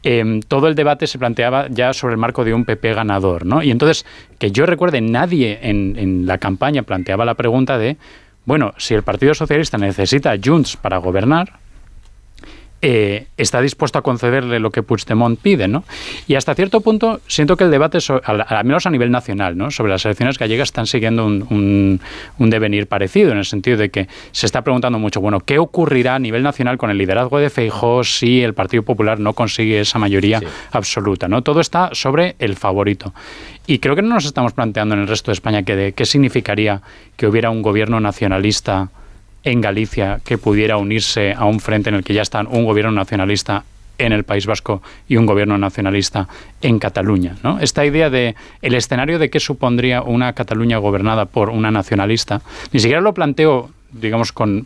[0.03, 3.63] em, todo el debate se planteaba ya sobre el marco de un PP ganador, ¿no?
[3.63, 4.05] Y entonces,
[4.37, 7.97] que yo recuerde, nadie en, en la campaña planteaba la pregunta de,
[8.45, 11.64] bueno, si el Partido Socialista necesita Junts para gobernar,
[12.87, 15.85] eh, está dispuesto a concederle lo que Puigdemont pide, ¿no?
[16.27, 19.71] Y hasta cierto punto siento que el debate, al, menos a nivel nacional, ¿no?
[19.71, 21.99] sobre las elecciones gallegas están siguiendo un,
[22.37, 26.19] devenir parecido, en el sentido de que se está preguntando mucho, bueno, ¿qué ocurrirá a
[26.19, 30.39] nivel nacional con el liderazgo de Feijóo si el Partido Popular no consigue esa mayoría
[30.71, 31.41] absoluta, ¿no?
[31.41, 33.15] Todo está sobre el favorito.
[33.65, 36.83] Y creo que no nos estamos planteando en el resto de España qué significaría
[37.17, 38.91] que hubiera un gobierno nacionalista
[39.45, 42.91] en Galicia que pudiera unirse a un frente en el que ya están un gobierno
[42.91, 43.63] nacionalista
[43.97, 46.27] en el País Vasco y un gobierno nacionalista
[46.61, 47.37] en Cataluña.
[47.43, 47.59] ¿no?
[47.59, 52.41] Esta idea de el escenario de qué supondría una Cataluña gobernada por una nacionalista,
[52.73, 54.65] ni siquiera lo planteo, digamos, con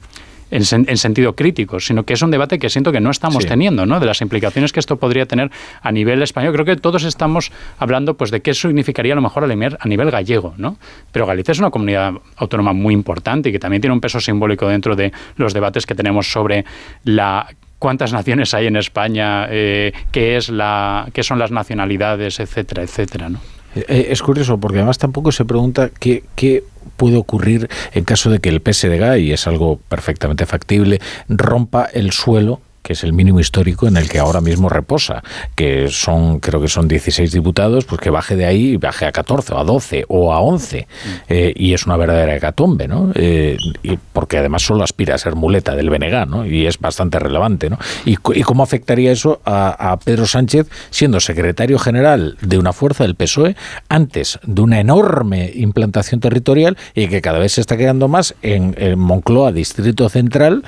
[0.52, 4.00] en, sentido crítico, sino que es un debate que siento que no estamos teniendo, ¿no?
[4.00, 6.54] De las implicaciones que esto podría tener a nivel español.
[6.54, 10.54] Creo que todos estamos hablando pues de qué significaría a lo mejor a nivel gallego,
[10.58, 10.78] ¿no?
[11.12, 14.68] Pero Galicia es una comunidad autónoma muy importante y que también tiene un peso simbólico
[14.68, 16.66] dentro de los debates que tenemos sobre
[17.04, 17.48] la
[17.80, 23.30] cuántas naciones hay en España, eh, qué es la, qué son las nacionalidades, etcétera, etcétera,
[23.30, 23.40] ¿no?
[23.88, 26.64] Eh, es curioso porque además tampoco se pregunta qué, qué
[26.98, 32.12] puede ocurrir en caso de que el PSDG, y es algo perfectamente factible, rompa el
[32.12, 35.24] suelo que es el mínimo histórico en el que ahora mismo reposa,
[35.56, 39.12] que son, creo que son 16 diputados, pues que baje de ahí y baje a
[39.12, 40.88] 14 o a 12 o a 11.
[40.88, 41.10] Mm.
[41.30, 43.12] Eh, y es una verdadera hecatombe, ¿no?
[43.16, 46.46] Eh, y porque además solo aspira a ser muleta del BNG, ¿no?
[46.46, 47.78] Y es bastante relevante, ¿no?
[48.06, 53.56] ¿Y, cómo afectaría eso a, Pedro Sánchez siendo secretario general de una fuerza del PSOE
[53.90, 58.76] antes de una enorme implantación territorial y que cada vez se está quedando más en,
[58.78, 60.64] en Moncloa, Distrito Central,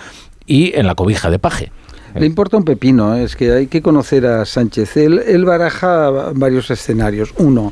[0.46, 1.72] y en la cobija de Paje.
[2.16, 3.24] Le importa un pepino, ¿eh?
[3.24, 4.98] es que hay que conocer a Sánchez.
[4.98, 7.34] Él, él baraja varios escenarios.
[7.38, 7.72] Uno,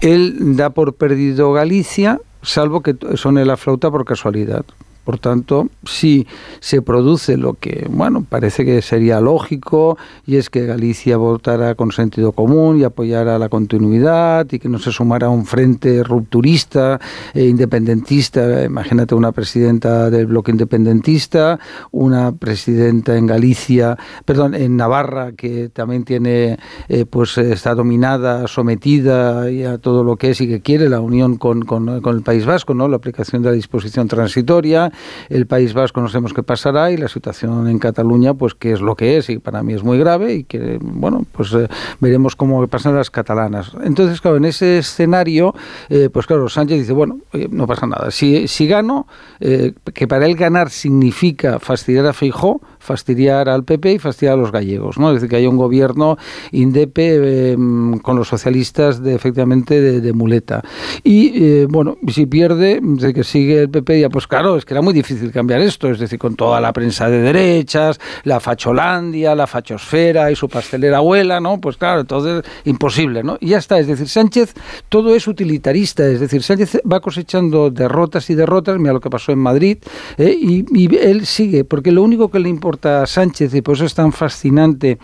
[0.00, 4.64] él da por perdido Galicia, salvo que suene la flauta por casualidad.
[5.04, 6.26] Por tanto, si
[6.60, 11.92] se produce lo que, bueno, parece que sería lógico, y es que Galicia votara con
[11.92, 16.98] sentido común y apoyara la continuidad y que no se sumara a un frente rupturista
[17.34, 18.64] e independentista.
[18.64, 21.58] Imagínate una presidenta del bloque independentista,
[21.90, 29.42] una presidenta en Galicia, perdón, en Navarra, que también tiene, eh, pues está dominada, sometida
[29.44, 32.46] a todo lo que es y que quiere la unión con, con, con el País
[32.46, 32.88] Vasco, ¿no?
[32.88, 34.92] La aplicación de la disposición transitoria
[35.28, 38.80] el País Vasco no sabemos qué pasará y la situación en Cataluña, pues que es
[38.80, 41.68] lo que es y para mí es muy grave y que, bueno, pues eh,
[42.00, 43.72] veremos cómo pasan las catalanas.
[43.82, 45.54] Entonces, claro, en ese escenario,
[45.88, 47.18] eh, pues claro, Sánchez dice, bueno,
[47.50, 48.10] no pasa nada.
[48.10, 49.06] Si, si gano,
[49.40, 54.36] eh, que para él ganar significa fastidiar a Feijó, fastidiar al PP y fastidiar a
[54.36, 55.08] los gallegos, ¿no?
[55.08, 56.18] Es decir, que hay un gobierno
[56.52, 60.62] indepe em, con los socialistas de efectivamente de, muleta.
[61.02, 64.82] Y bueno, si pierde, de que sigue el PP, ya pues claro, es que era
[64.82, 69.46] muy difícil cambiar esto, es decir, con toda la prensa de derechas, la facholandia, la
[69.46, 71.60] fachosfera y su pastelera abuela, ¿no?
[71.60, 73.36] Pues claro, entonces imposible, ¿no?
[73.40, 74.54] Y ya está, es decir, Sánchez
[74.88, 79.32] todo es utilitarista, es decir, Sánchez va cosechando derrotas y derrotas, mira lo que pasó
[79.32, 79.78] en Madrid,
[80.18, 80.36] ¿eh?
[80.38, 82.73] y, y, él sigue, porque lo único que le importa
[83.06, 84.98] Sánchez, y por eso es tan fascinante,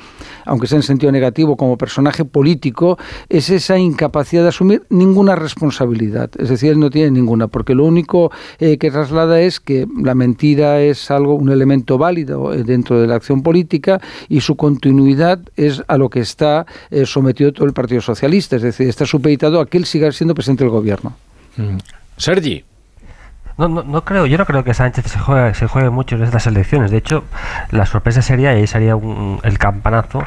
[0.45, 2.99] aunque sea en sentido negativo, como personaje político,
[3.29, 7.85] es esa incapacidad de asumir ninguna responsabilidad, es decir, él no tiene ninguna, porque lo
[7.85, 13.01] único eh, que traslada es que la mentira es algo, un elemento válido eh, dentro
[13.01, 17.67] de la acción política y su continuidad es a lo que está eh, sometido todo
[17.67, 21.15] el Partido Socialista, es decir, está supeditado a que él siga siendo presidente del gobierno.
[21.57, 21.79] Mm.
[22.17, 22.65] Sergi.
[23.61, 26.23] No, no, no, creo, yo no creo que Sánchez se juegue, se juegue mucho en
[26.23, 26.91] estas elecciones.
[26.91, 27.25] De hecho,
[27.71, 28.97] la sorpresa sería, y sería
[29.43, 30.23] el campanazo,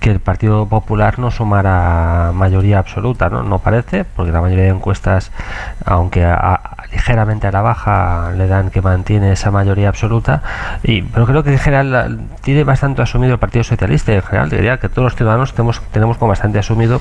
[0.00, 3.28] que el Partido Popular no sumara mayoría absoluta.
[3.28, 5.30] No, no parece, porque la mayoría de encuestas,
[5.84, 6.24] aunque
[6.92, 10.42] ligeramente a la baja, le dan que mantiene esa mayoría absoluta.
[10.82, 14.12] Y, pero creo que en general tiene bastante asumido el Partido Socialista.
[14.12, 17.00] En general, diría que todos los ciudadanos tenemos, tenemos como bastante asumido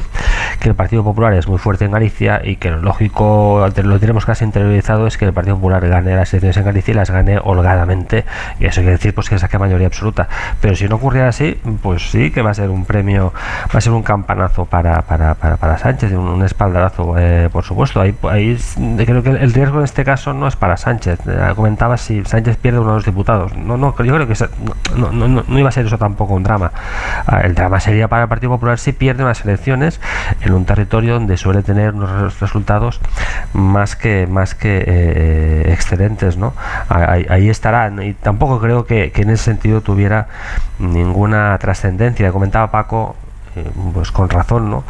[0.60, 4.26] que el Partido Popular es muy fuerte en Galicia y que lo lógico, lo tenemos
[4.26, 7.40] casi interiorizado, es que el Partido Popular gane las elecciones en Galicia y las gane
[7.44, 8.26] holgadamente.
[8.60, 10.28] Y eso quiere decir pues que saque mayoría absoluta.
[10.62, 13.34] Pero si no ocurriera así, pues sí que va a ser un premio,
[13.74, 18.02] va a ser un campanazo para, para, para, para Sánchez, un, espaldarazo, eh, por supuesto.
[18.02, 18.58] Ahí, ahí
[18.98, 21.20] creo que el riesgo en este caso no es para Sánchez.
[21.28, 23.56] Eh, comentaba si Sánchez pierde uno de los diputados.
[23.56, 24.34] No, no, yo creo que
[24.96, 26.72] no, no, no, iba a ser eso tampoco un drama.
[27.26, 30.00] Ah, el drama sería para el Partido Popular si pierde unas elecciones
[30.42, 33.00] en un territorio donde suele tener unos resultados
[33.54, 36.54] más que más que eh, excelentes, ¿no?
[36.90, 38.02] Ahí, estarán.
[38.02, 40.28] Y tampoco creo que, en ese sentido tuviera
[40.80, 42.32] ninguna trascendencia.
[42.32, 43.29] Comentaba Paco eh,
[43.94, 44.84] pues con razón, ¿no?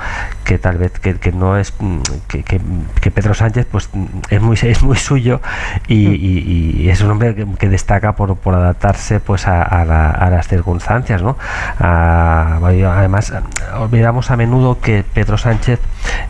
[0.43, 4.41] Que tal vez que, que no es mm, que, que, Pedro Sánchez pues mm, es
[4.41, 5.41] muy es muy suyo
[5.87, 6.89] y, mm.
[6.89, 11.37] es un hombre que, destaca por, por, adaptarse pues a, a, las circunstancias, ¿no?
[11.79, 13.33] además
[13.77, 15.79] olvidamos a menudo que Pedro Sánchez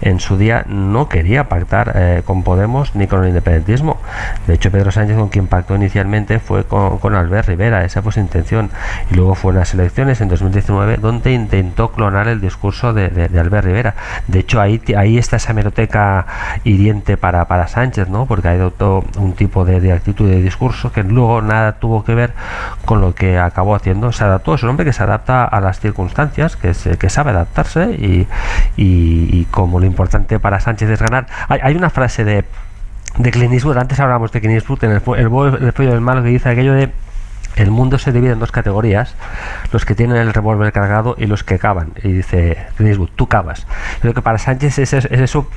[0.01, 3.97] en su día no quería pactar eh, con Podemos ni con el independentismo.
[4.47, 8.11] De hecho, Pedro Sánchez con quien pactó inicialmente fue con, con Albert Rivera, esa fue
[8.11, 8.69] su intención.
[9.11, 13.65] Y luego fue en las elecciones en 2019 donde intentó clonar el discurso de, Albert
[13.65, 13.95] Rivera.
[14.27, 16.25] De hecho, ahí, ahí está esa hemeroteca
[16.63, 18.25] hiriente para, para Sánchez, ¿no?
[18.25, 22.03] porque ha adoptó un tipo de, de, actitud y de discurso que luego nada tuvo
[22.03, 22.33] que ver
[22.85, 24.11] con lo que acabó haciendo.
[24.11, 27.91] Se adaptó, es un hombre que se adapta a las circunstancias, que, que sabe adaptarse
[27.91, 28.27] y,
[28.77, 31.27] y, como lo importante para Sánchez es ganar.
[31.47, 32.45] Hay, hay una frase de
[33.17, 36.29] de Clint antes hablábamos de Clint Eastwood en el, el, el, el del malo que
[36.29, 36.91] dice aquello de
[37.59, 39.15] el mundo se divide en dos categorías,
[39.71, 41.91] los que tienen el revólver cargado y los que cavan.
[42.03, 42.57] Y dice
[43.15, 43.65] tú cavas.
[44.01, 45.47] Creo que para Sánchez es, eso,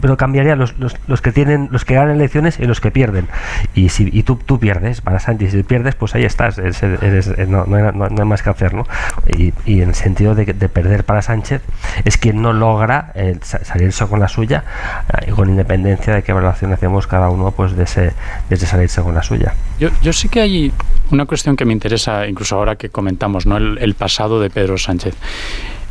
[0.00, 3.28] pero cambiaría los, los, que tienen, los que ganan elecciones y los que pierden.
[3.74, 7.76] Y si y tú, tú pierdes, para Sánchez, si pierdes, pues ahí estás, no, no,
[7.76, 8.86] hay, más que hacer, ¿no?
[9.26, 11.62] Y, en el sentido de, de, perder para Sánchez
[12.04, 14.64] es quien no logra eh, salirse con la suya,
[15.22, 18.12] eh, con independencia de qué evaluación hacemos cada uno pues de ese,
[18.48, 19.54] de salirse con la suya.
[19.78, 20.72] Yo, yo sí que hay
[21.10, 23.56] una cuestión que me interesa, incluso ahora que comentamos, ¿no?
[23.56, 25.14] el, pasado de Pedro Sánchez.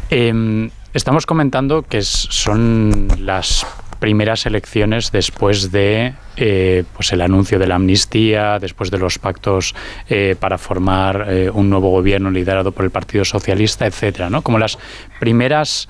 [0.10, 3.66] Em, estamos comentando que son las
[4.00, 9.74] primeras elecciones después de eh, pues el anuncio de la amnistía, después de los pactos
[10.10, 14.42] eh, para formar eh, un nuevo gobierno liderado por el Partido Socialista, etcétera, ¿no?
[14.42, 14.78] Como las
[15.22, 15.88] primeras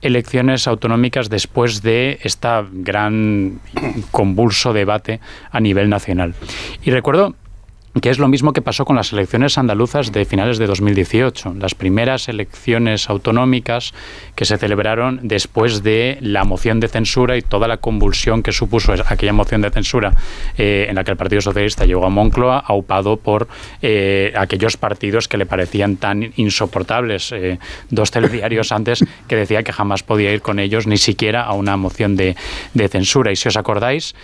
[0.00, 3.58] elecciones autonómicas después de esta gran
[4.12, 5.18] convulso debate
[5.50, 6.34] a nivel nacional.
[6.84, 7.34] Y recuerdo
[8.00, 11.74] que es lo mismo que pasó con las elecciones andaluzas de finales de 2018, las
[11.74, 13.94] primeras elecciones autonómicas
[14.34, 18.92] que se celebraron después de la moción de censura y toda la convulsión que supuso
[18.92, 20.12] aquella moción de censura
[20.58, 23.48] eh, en la que el Partido Socialista llegó a Moncloa, aupado por
[23.80, 27.32] eh, aquellos partidos que le parecían tan insoportables.
[27.32, 27.58] Eh,
[27.90, 31.76] dos telediarios antes que decía que jamás podía ir con ellos ni siquiera a una
[31.76, 32.36] moción de,
[32.74, 33.32] de censura.
[33.32, 34.14] Y si os acordáis,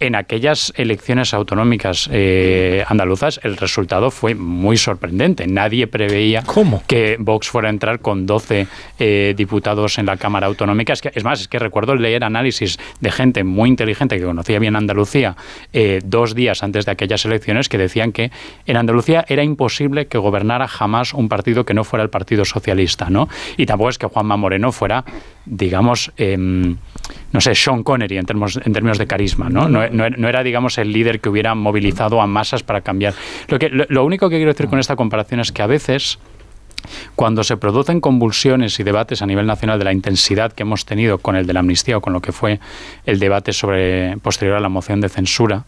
[0.00, 5.46] en aquellas elecciones autonómicas eh, andaluzas el resultado fue muy sorprendente.
[5.46, 6.44] Nadie preveía
[6.86, 8.66] que Vox fuera a entrar con 12
[8.98, 10.92] eh, diputados en la Cámara Autonómica.
[10.92, 14.58] Es, que, es más, es que recuerdo leer análisis de gente muy inteligente que conocía
[14.58, 15.36] bien Andalucía
[15.72, 18.30] eh, dos días antes de aquellas elecciones que decían que
[18.66, 23.10] en Andalucía era imposible que gobernara jamás un partido que no fuera el Partido Socialista.
[23.10, 23.28] ¿no?
[23.56, 25.04] Y tampoco es que Juanma Moreno fuera,
[25.44, 26.76] digamos, em,
[27.32, 29.48] no sé, Sean Connery en términos, en términos de carisma.
[29.48, 29.68] ¿no?
[29.68, 33.14] No, no, era, digamos, el líder que hubiera movilizado a masas para cambiar.
[33.48, 36.18] Lo, que, lo, único que quiero decir con esta comparación es que a veces
[37.16, 41.18] cuando se producen convulsiones y debates a nivel nacional de la intensidad que hemos tenido
[41.18, 42.60] con el de la amnistía o con lo que fue
[43.06, 45.64] el debate sobre posterior a la moción de censura,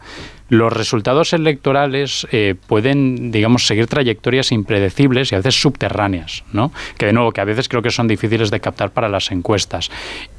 [0.50, 6.72] los resultados electorales eh, pueden, digamos, seguir trayectorias impredecibles y a veces subterráneas, ¿no?
[6.98, 9.90] Que de nuevo, que a veces creo que son difíciles de captar para las encuestas.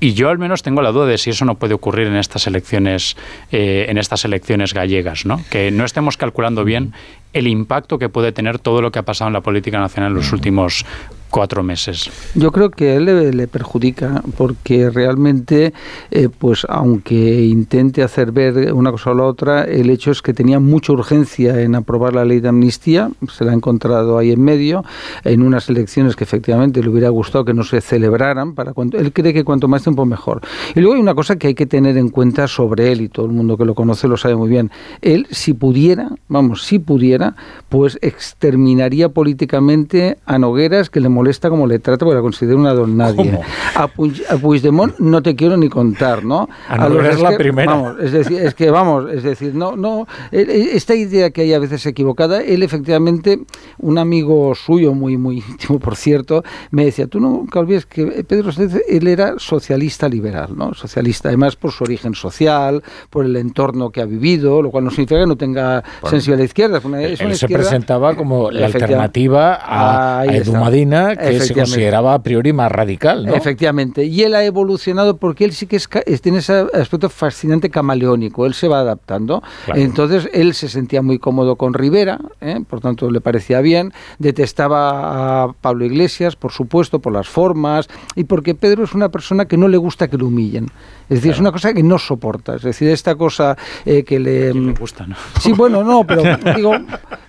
[0.02, 2.46] Y yo al menos tengo la duda de si eso no puede ocurrir en estas
[2.46, 3.16] elecciones,
[3.54, 5.42] eh, en estas elecciones gallegas, ¿no?
[5.50, 6.94] Que no estemos calculando bien
[7.34, 10.18] el impacto que puede tener todo lo que ha pasado en la política nacional en
[10.18, 10.86] los últimos
[11.32, 12.12] cuatro meses.
[12.36, 15.74] Yo creo que él le, perjudica porque realmente,
[16.12, 20.34] eh, pues aunque intente hacer ver una cosa o la otra, el hecho es que
[20.34, 24.42] tenía mucha urgencia en aprobar la ley de amnistía, se la ha encontrado ahí en
[24.42, 24.84] medio,
[25.24, 29.12] en unas elecciones que efectivamente le hubiera gustado que no se celebraran, para cuando, él
[29.14, 30.42] cree que cuanto más tiempo mejor.
[30.76, 33.26] Y luego hay una cosa que hay que tener en cuenta sobre él, y todo
[33.26, 34.70] el mundo que lo conoce lo sabe muy bien,
[35.02, 37.36] él si pudiera, vamos, si pudiera,
[37.70, 42.74] pues exterminaría políticamente a Nogueras que le molesta como le trata porque la considero una
[42.74, 43.40] don nadie.
[43.76, 46.50] A, Puigdemont no te quiero ni contar, ¿no?
[46.68, 47.72] A, a es la primera.
[47.72, 51.42] Vamos, es decir, es que vamos, es decir, no, no, e, e, esta idea que
[51.42, 53.40] hay a veces equivocada, él efectivamente,
[53.78, 58.52] un amigo suyo muy, muy íntimo, por cierto, me decía, tú nunca olvides que Pedro
[58.52, 60.74] Sánchez, él era socialista liberal, ¿no?
[60.74, 64.90] Socialista, además por su origen social, por el entorno que ha vivido, lo cual no
[64.90, 66.82] significa que no tenga sensibilidad a la izquierda.
[67.00, 72.54] él se presentaba como la alternativa a, a Edu Madina, que se consideraba a priori
[72.54, 73.36] más radical, ¿no?
[73.36, 74.06] Efectivamente.
[74.06, 75.90] Y él ha evolucionado porque él sí que es,
[76.22, 78.46] tiene ese aspecto fascinante camaleónico.
[78.46, 79.44] Él se va adaptando.
[79.74, 82.60] Entonces, él se sentía muy cómodo con Rivera, ¿eh?
[82.68, 83.94] por tanto, le parecía bien.
[84.20, 89.46] Detestaba a Pablo Iglesias, por supuesto, por las formas y porque Pedro es una persona
[89.46, 90.68] que no le gusta que lo humillen.
[91.10, 92.56] Es decir, es una cosa que no soporta.
[92.56, 94.54] Es decir, esta cosa eh, que le...
[94.54, 95.16] me gusta, ¿no?
[95.42, 96.24] Sí, bueno, no, pero
[96.56, 96.74] digo,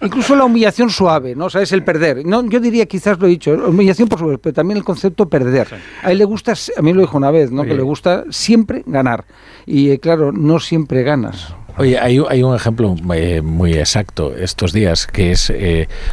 [0.01, 1.47] incluso la humillación suave, ¿no?
[1.47, 2.25] O sea, es el perder.
[2.25, 5.69] No, yo diría, quizás lo he dicho, humillación por supuesto, pero también el concepto perder.
[6.03, 7.65] A él le gusta, a mí lo dijo una vez, ¿no?
[7.65, 9.25] Que le gusta siempre ganar.
[9.67, 11.55] Y eh, claro, no siempre ganas.
[11.79, 15.53] Oye, hay, hay un ejemplo eh, muy exacto estos días, que es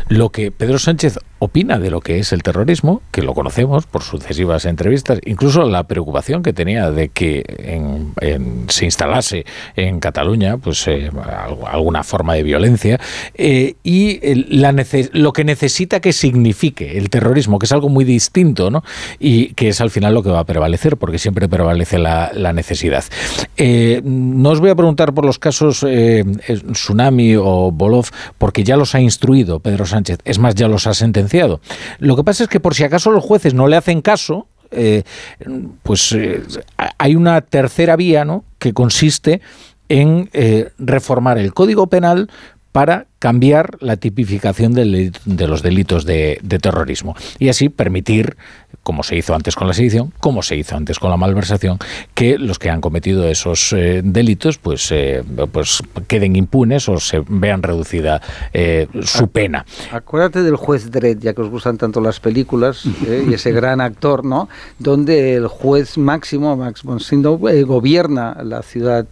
[0.08, 4.04] lo que Pedro Sánchez opina de lo que es el terrorismo, que lo conocemos por
[4.04, 7.80] sucesivas entrevistas, incluso la preocupación que tenía de que
[8.68, 11.10] se instalase en Cataluña pues eh,
[11.66, 13.00] alguna forma de violencia
[13.36, 14.20] eh, y
[15.14, 18.84] lo que necesita que signifique el terrorismo, que es algo muy distinto, ¿no?
[19.20, 23.06] Y que es al final lo que va a prevalecer, porque siempre prevalece la, necesidad.
[23.58, 28.96] Eh, no os voy a preguntar por los casos Tsunami o Bolov, porque ya los
[28.96, 31.29] ha instruido Pedro Sánchez, es más, ya los ha sentenciado
[32.00, 35.04] lo que pasa es que por si acaso los jueces no le hacen caso, eh,
[35.84, 36.44] pues eh,
[36.98, 38.44] hay una tercera vía, ¿no?
[38.60, 39.42] Que consiste
[39.90, 42.30] en eh, reformar el Código Penal
[42.72, 45.12] para cambiar la tipificación de,
[45.48, 48.38] los delitos de, terrorismo y así permitir,
[48.82, 51.78] como se hizo antes con la sedición, como se hizo antes con la malversación,
[52.14, 57.22] que los que han cometido esos eh, delitos pues, eh, pues queden impunes o se
[57.28, 58.22] vean reducida
[58.54, 59.66] eh, su pena.
[59.92, 62.86] Acuérdate del juez Dredd, ya que os gustan tanto las películas,
[63.30, 64.48] y ese gran actor, ¿no?
[64.80, 69.06] Donde el juez máximo, Max von Sydow, gobierna la ciudad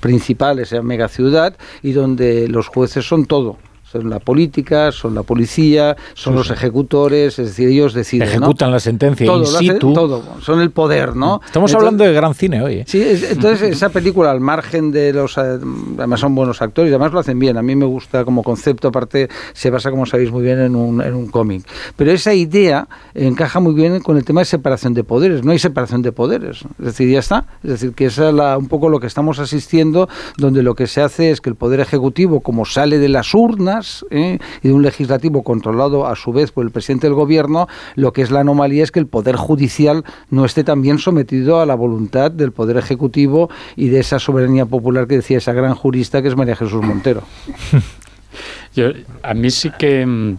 [0.00, 3.56] principal, esa mega ciudad, y donde los jueces son todo
[3.90, 8.28] son la política, son la policía, son los ejecutores, es decir, ellos deciden.
[8.28, 9.92] Ejecutan la sentencia todo, in situ.
[9.94, 11.40] todo, son el poder, ¿no?
[11.44, 12.74] Estamos hablando de gran cine hoy.
[12.74, 12.84] ¿eh?
[12.86, 15.38] Sí, entonces esa película, al margen de los.
[15.38, 15.58] Eh,
[15.98, 17.56] además, son buenos actores y además lo hacen bien.
[17.56, 21.00] A mí me gusta como concepto, aparte, se basa, como sabéis muy bien, en un,
[21.00, 21.64] en un cómic.
[21.96, 25.44] Pero esa idea encaja muy bien con el tema de separación de poderes.
[25.44, 26.62] No hay separación de poderes.
[26.78, 27.46] Es decir, ya está.
[27.62, 31.30] Es decir, que es un poco lo que estamos asistiendo, donde lo que se hace
[31.30, 33.77] es que el poder ejecutivo, como sale de las urnas,
[34.10, 34.38] ¿eh?
[34.62, 38.22] y de un legislativo controlado a su vez por el presidente del gobierno, lo que
[38.22, 42.30] es la anomalía es que el poder judicial no esté también sometido a la voluntad
[42.30, 46.36] del poder ejecutivo y de esa soberanía popular que decía esa gran jurista que es
[46.36, 47.22] María Jesús Montero.
[48.74, 48.90] Yo,
[49.22, 50.36] a mí sí que mm,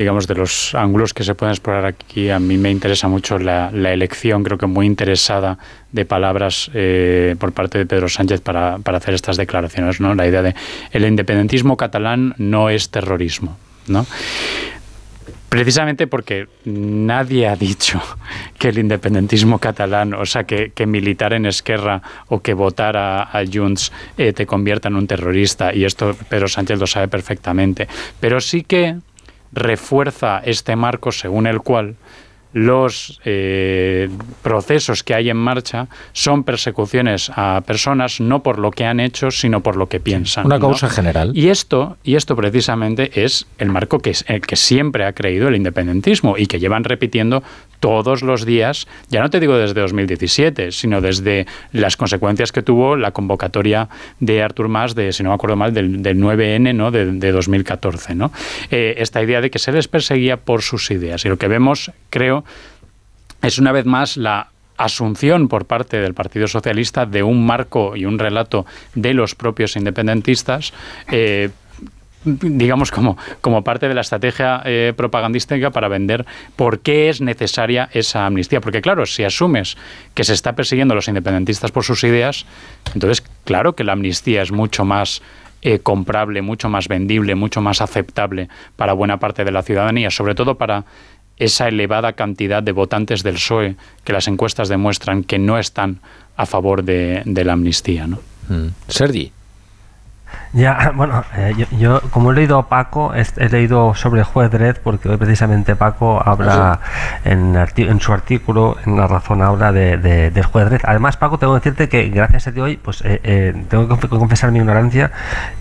[0.00, 3.68] digamos, de los ángulos que se pueden explorar aquí, a mí me interesa mucho la,
[3.68, 5.58] elección, creo que muy interesada,
[5.92, 10.14] de palabras eh, por parte de Pedro Sánchez para, para, hacer estas declaraciones, ¿no?
[10.14, 10.54] La idea de
[10.92, 14.06] el independentismo catalán no es terrorismo, ¿no?
[15.50, 18.00] Precisamente porque nadie ha dicho
[18.56, 23.92] que el independentismo catalán, o sea, que, militar en Esquerra o que votar a, Junts
[24.16, 27.88] eh, te convierta en un terrorista, y esto Pedro Sánchez lo sabe perfectamente.
[28.20, 28.96] Pero sí que
[29.52, 31.96] refuerza este marco según el cual
[32.52, 34.08] los eh,
[34.42, 39.30] procesos que hay en marcha son persecuciones a personas no por lo que han hecho,
[39.30, 40.46] sino por lo que piensan.
[40.46, 41.30] Una causa general.
[41.34, 45.48] Y esto, y esto precisamente es el marco que, es, el que siempre ha creído
[45.48, 47.42] el independentismo y que llevan repitiendo
[47.80, 52.96] todos los días, ya no te digo desde 2017, sino desde las consecuencias que tuvo
[52.96, 53.88] la convocatoria
[54.20, 56.90] de Artur Mas, de, si no me acuerdo mal, del, 9N ¿no?
[56.90, 58.14] de, 2014.
[58.14, 58.30] ¿no?
[58.70, 61.24] Eh, esta idea de que se les perseguía por sus ideas.
[61.24, 62.44] Y lo que vemos, creo,
[63.42, 68.06] es una vez más la asunción por parte del Partido Socialista de un marco y
[68.06, 68.64] un relato
[68.94, 70.72] de los propios independentistas
[71.10, 71.50] eh,
[72.24, 77.88] digamos, como, como parte de la estrategia eh, propagandística para vender por qué es necesaria
[77.92, 78.60] esa amnistía.
[78.60, 79.76] Porque claro, si asumes
[80.14, 82.46] que se está persiguiendo a los independentistas por sus ideas,
[82.94, 85.22] entonces claro que la amnistía es mucho más
[85.62, 90.34] eh, comprable, mucho más vendible, mucho más aceptable para buena parte de la ciudadanía, sobre
[90.34, 90.84] todo para
[91.36, 96.00] esa elevada cantidad de votantes del PSOE que las encuestas demuestran que no están
[96.36, 98.06] a favor de, la amnistía.
[98.06, 98.20] ¿no?
[98.48, 98.68] Mm.
[98.88, 99.32] Sergi.
[100.52, 105.08] Ya, bueno, eh, yo, como he leído Paco, he, leído sobre el juez Dredd porque
[105.08, 106.80] hoy precisamente Paco habla
[107.24, 110.80] en, en, su artículo, en la razón habla de, del juez Dredd.
[110.84, 114.08] Además, Paco, tengo que decirte que gracias a ti hoy, pues eh, eh, tengo que
[114.08, 115.12] confesar mi ignorancia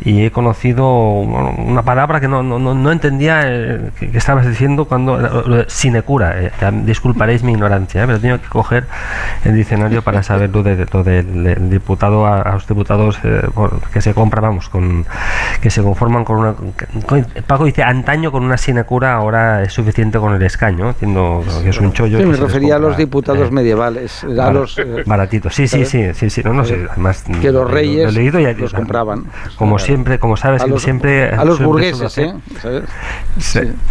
[0.02, 3.42] y he conocido una palabra que no, no, no entendía
[4.00, 6.36] que, estabas diciendo cuando sinecura.
[6.84, 8.88] disculparéis mi ignorancia, pero tengo que coger
[9.46, 13.20] el diccionario para saber lo, de, lo del diputado a, a los diputados
[13.94, 14.70] que se compra, vamos
[15.62, 16.56] que se conforman con una.
[17.48, 21.80] Paco dice antaño con una sinecura, ahora es suficiente con el escaño, entiendo que es
[21.80, 22.26] un chollo.
[22.26, 24.78] me refería a los diputados eh, medievales, a los.
[24.78, 27.24] Eh, baratitos, sí, sí, sí, sí, sí, no, no sé, además.
[27.42, 29.26] Que los reyes leído y, los compraban.
[29.58, 31.30] Como siempre, como sabes, siempre.
[31.30, 32.34] A los burgueses, ¿eh?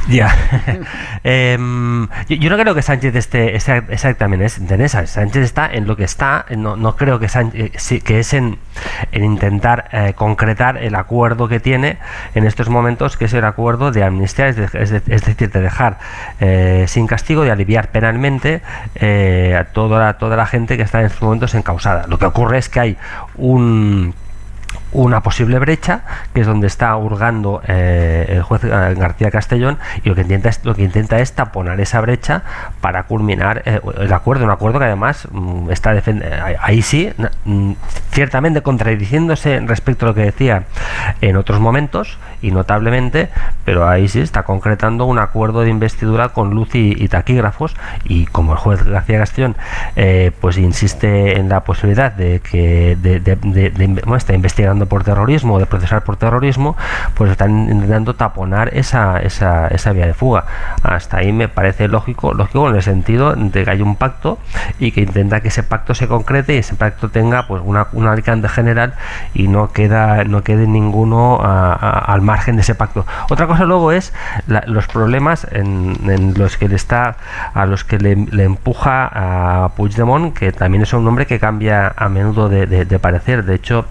[0.08, 0.34] Ya.
[1.24, 5.06] Em, yo, no creo que Sánchez esté exactamente en esa.
[5.06, 8.58] Sánchez está en lo que está, no, no creo que, Sánchez, eh, que es en,
[9.12, 11.98] en intentar concretar el acuerdo que tiene
[12.34, 15.98] en estos momentos, que es el acuerdo de amnistía, es, decir, de dejar
[16.40, 18.62] eh, sin castigo, de aliviar penalmente
[18.96, 22.06] eh, a toda la, toda la gente que está en estos momentos encausada.
[22.06, 22.96] Lo que ocurre es que hay
[23.36, 24.14] un
[24.92, 30.08] una posible brecha, que es donde está hurgando eh, el juez eh, García Castellón, y
[30.08, 32.42] lo que intenta es, lo que intenta es taponar esa brecha
[32.80, 35.94] para culminar eh, el acuerdo, un acuerdo que además mm, está
[36.60, 37.12] ahí sí,
[37.44, 37.72] mm,
[38.12, 40.64] ciertamente contradiciéndose respecto a lo que decía
[41.20, 43.28] en otros momentos, y notablemente,
[43.64, 47.74] pero ahí sí está concretando un acuerdo de investidura con luz y, taquígrafos,
[48.04, 49.56] y como el juez García Castellón
[50.40, 53.18] pues insiste en la posibilidad de que de,
[54.16, 56.76] está investigando por terrorismo o de procesar por terrorismo,
[57.14, 60.44] pues están intentando taponar esa, esa, esa vía de fuga.
[60.82, 64.38] Hasta ahí me parece lógico, lógico en el sentido de que hay un pacto
[64.78, 68.06] y que intenta que ese pacto se concrete y ese pacto tenga pues una, un
[68.06, 68.94] alcance general
[69.34, 73.04] y no queda no quede ninguno al margen de ese pacto.
[73.30, 74.12] Otra cosa luego es
[74.46, 77.16] los problemas en, los que le está
[77.54, 82.08] a los que le, empuja a Puigdemont, que también es un nombre que cambia a
[82.08, 83.44] menudo de, de parecer.
[83.44, 83.86] De hecho,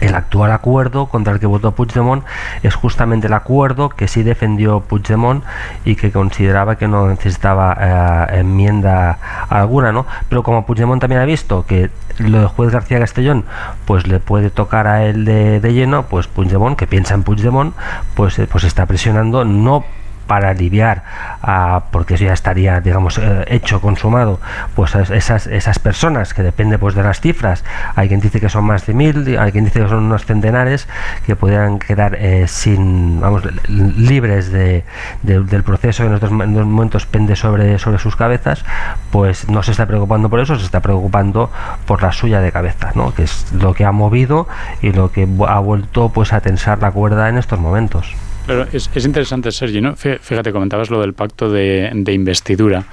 [0.00, 2.24] el actual acuerdo contra el que votó Puigdemont
[2.62, 5.44] es justamente el acuerdo que sí defendió Puigdemont
[5.84, 9.18] y que consideraba que no necesitaba eh, enmienda
[9.48, 10.06] alguna, ¿no?
[10.28, 13.44] Pero como Puigdemont también ha visto que lo del juez García Castellón
[13.84, 17.74] pues le puede tocar a él de, de lleno, pues Puigdemont, que piensa en Puigdemont,
[18.14, 19.84] pues, eh, pues está presionando no
[20.26, 21.02] para aliviar,
[21.90, 24.40] porque eso ya estaría, digamos, eh, hecho, consumado,
[24.74, 27.64] pues esas, esas personas que depende pues de las cifras,
[27.94, 30.88] hay quien dice que son más de mil, hay quien dice que son unos centenares
[31.26, 34.84] que pudieran quedar eh, sin, vamos, libres de,
[35.22, 38.64] del proceso en estos, momentos pende sobre, sobre sus cabezas,
[39.10, 41.50] pues no se está preocupando por eso, se está preocupando
[41.86, 43.14] por la suya de cabeza, ¿no?
[43.14, 44.48] que es lo que ha movido
[44.82, 48.14] y lo que ha vuelto pues a tensar la cuerda en estos momentos.
[48.46, 49.96] Pero es, interesante, Sergi, ¿no?
[49.96, 52.84] Fíjate, comentabas lo del pacto de, investidura.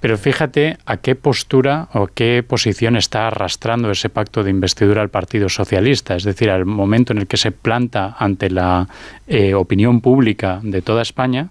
[0.00, 5.08] Pero fíjate a qué postura o qué posición está arrastrando ese pacto de investidura al
[5.08, 6.14] Partido Socialista.
[6.14, 8.88] Es decir, al momento en el que se planta ante la
[9.26, 11.48] eh, opinión pública de toda España,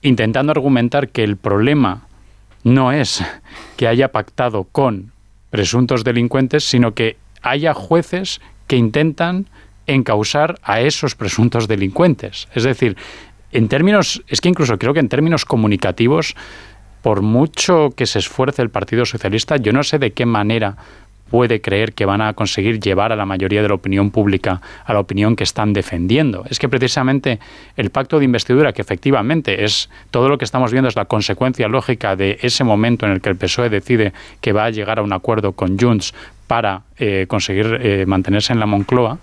[0.00, 2.06] intentando argumentar que el problema
[2.64, 3.22] no es
[3.76, 5.12] que haya pactado con
[5.50, 9.46] presuntos delincuentes, sino que haya jueces que intentan
[9.88, 12.46] encausar a esos presuntos delincuentes.
[12.54, 12.96] Es decir,
[13.50, 16.36] en términos, es que incluso creo que en términos comunicativos,
[17.02, 20.76] por mucho que se esfuerce el Partido Socialista, yo no sé de qué manera
[21.30, 24.92] puede creer que van a conseguir llevar a la mayoría de la opinión pública a
[24.92, 26.44] la opinión que están defendiendo.
[26.48, 27.38] Es que precisamente
[27.76, 31.68] el pacto de investidura, que efectivamente es todo lo que estamos viendo, es la consecuencia
[31.68, 35.02] lógica de ese momento en el que el PSOE decide que va a llegar a
[35.02, 36.14] un acuerdo con Junts
[36.46, 39.18] para eh, conseguir eh, mantenerse en la Moncloa,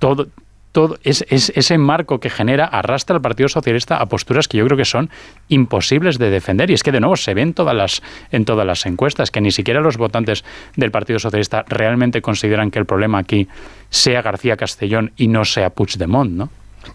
[0.00, 0.26] todo,
[0.72, 4.76] todo es, ese marco que genera arrastra al Partido Socialista a posturas que yo creo
[4.76, 5.10] que son
[5.48, 6.70] imposibles de defender.
[6.70, 9.52] Y es que, de nuevo, se ven todas las, en todas las encuestas que ni
[9.52, 10.44] siquiera los votantes
[10.76, 13.46] del Partido Socialista realmente consideran que el problema aquí
[13.90, 16.50] sea García Castellón y no sea Puigdemont, ¿no?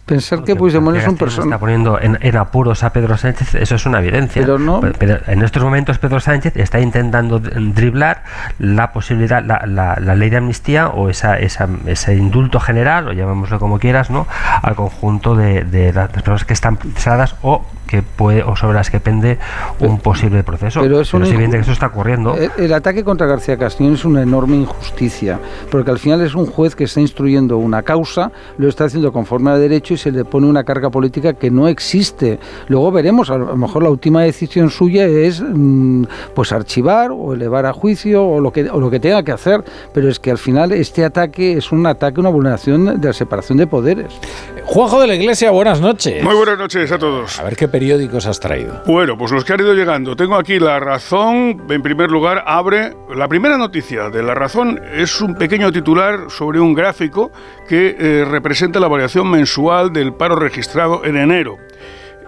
[0.06, 1.50] Pensar que Puigdemont es un personaje.
[1.50, 4.42] Está poniendo en, apuros a Pedro Sánchez, eso es una evidencia.
[4.42, 4.82] Pero no.
[5.00, 8.24] Pero, en estos momentos Pedro Sánchez está intentando driblar
[8.60, 13.60] la posibilidad, la, la, ley de amnistía o esa, esa, ese indulto general, o llamémoslo
[13.60, 14.28] como quieras, ¿no?
[14.62, 18.90] al conjunto de, de las personas que están pesadas o que puede o sobre las
[18.90, 19.38] que pende
[19.80, 20.82] un posible proceso.
[20.82, 22.36] Pero es, evidente que eso está ocurriendo.
[22.36, 25.40] El, el, ataque contra García Castellón es una enorme injusticia,
[25.72, 29.52] porque al final es un juez que está instruyendo una causa, lo está haciendo conforme
[29.52, 32.40] a derecho y se le pone una carga política que no existe.
[32.68, 37.66] Luego veremos, a lo mejor la última decisión suya es mm, pues archivar o elevar
[37.66, 39.64] a juicio o lo que o lo que tenga que hacer,
[39.94, 43.58] pero es que al final este ataque es un ataque, una vulneración de la separación
[43.58, 44.14] de poderes.
[44.66, 46.24] Juanjo de la Iglesia, buenas noches.
[46.24, 47.40] Muy buenas noches a todos.
[47.40, 48.82] A ver qué periódicos has traído.
[48.88, 50.16] Bueno, pues los que han ido llegando.
[50.16, 52.94] Tengo aquí La Razón, en primer lugar, abre.
[53.16, 57.32] La primera noticia de La Razón es un pequeño titular sobre un gráfico
[57.68, 61.58] que eh, representa la variación mensual del paro registrado en enero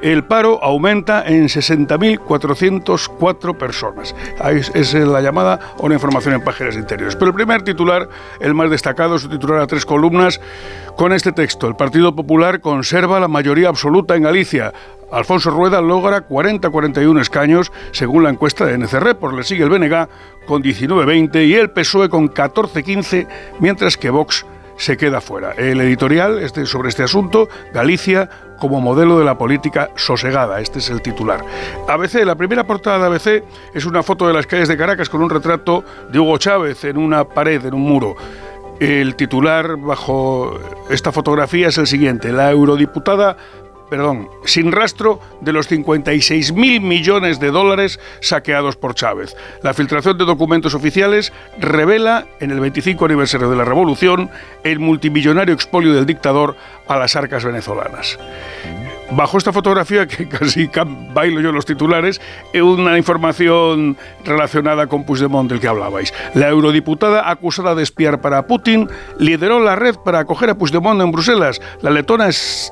[0.01, 4.15] el paro aumenta en 60.404 personas.
[4.51, 7.15] Es, es la llamada una información en páginas interiores.
[7.15, 8.07] Pero el primer titular,
[8.39, 10.39] el más destacado, es un titular a tres columnas
[10.95, 11.67] con este texto.
[11.67, 14.73] El Partido Popular conserva la mayoría absoluta en Galicia.
[15.11, 20.09] Alfonso Rueda logra 40-41 escaños según la encuesta de NCR, por le sigue el BNG
[20.45, 23.25] con 19-20 y el PSOE con 14-15,
[23.59, 24.45] mientras que Vox
[24.77, 25.51] se queda fuera.
[25.51, 30.89] El editorial este, sobre este asunto, Galicia como modelo de la política sosegada, este es
[30.89, 31.43] el titular.
[31.87, 35.21] ABC, la primera portada de ABC es una foto de las calles de Caracas con
[35.21, 38.15] un retrato de Hugo Chávez en una pared, en un muro.
[38.79, 40.59] El titular bajo
[40.89, 42.31] esta fotografía es el siguiente.
[42.31, 43.35] La eurodiputada
[43.89, 49.35] perdón, sin rastro de los 56 mil millones de dólares saqueados por Chávez.
[49.63, 54.29] La filtración de documentos oficiales revela, en el 25 aniversario de la revolución,
[54.63, 56.55] el multimillonario expolio del dictador
[56.87, 58.17] a las arcas venezolanas.
[59.11, 60.69] Bajo esta fotografía, que casi
[61.13, 62.19] bailo yo los titulares,
[62.53, 66.13] una información relacionada con Puigdemont del que hablabais.
[66.33, 71.11] La eurodiputada acusada de espiar para Putin lideró la red para acoger a Puigdemont en
[71.11, 71.61] Bruselas.
[71.81, 72.71] La letona es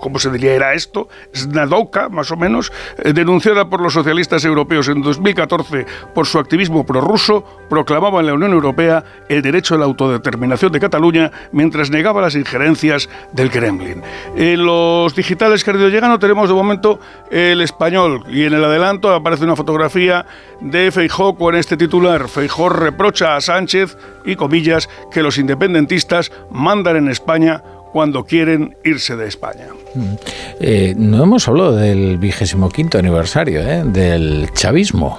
[0.00, 0.54] ¿cómo se diría?
[0.54, 6.26] Era esto, Snadoka, más o menos, eh, denunciada por los socialistas europeos en 2014 por
[6.26, 11.30] su activismo prorruso, proclamaba en la Unión Europea el derecho a la autodeterminación de Cataluña
[11.52, 14.02] mientras negaba las injerencias del Kremlin.
[14.36, 19.56] En los digitales llegando tenemos de momento el español y en el adelanto aparece una
[19.56, 20.26] fotografía
[20.60, 22.28] de Feijó con este titular.
[22.28, 27.62] Feijó reprocha a Sánchez y comillas que los independentistas mandan en España
[27.92, 29.68] cuando quieren irse de España.
[29.94, 30.14] Mm.
[30.60, 33.82] Eh, no hemos hablado del vigésimo quinto aniversario ¿eh?
[33.84, 35.18] del chavismo.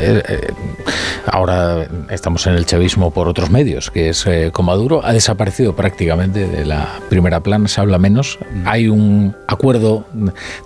[0.00, 0.52] Eh, eh,
[1.26, 6.46] ahora estamos en el chavismo por otros medios, que es eh, Comaduro, ha desaparecido prácticamente
[6.46, 8.38] de la primera plana, se habla menos.
[8.64, 10.06] Hay un acuerdo,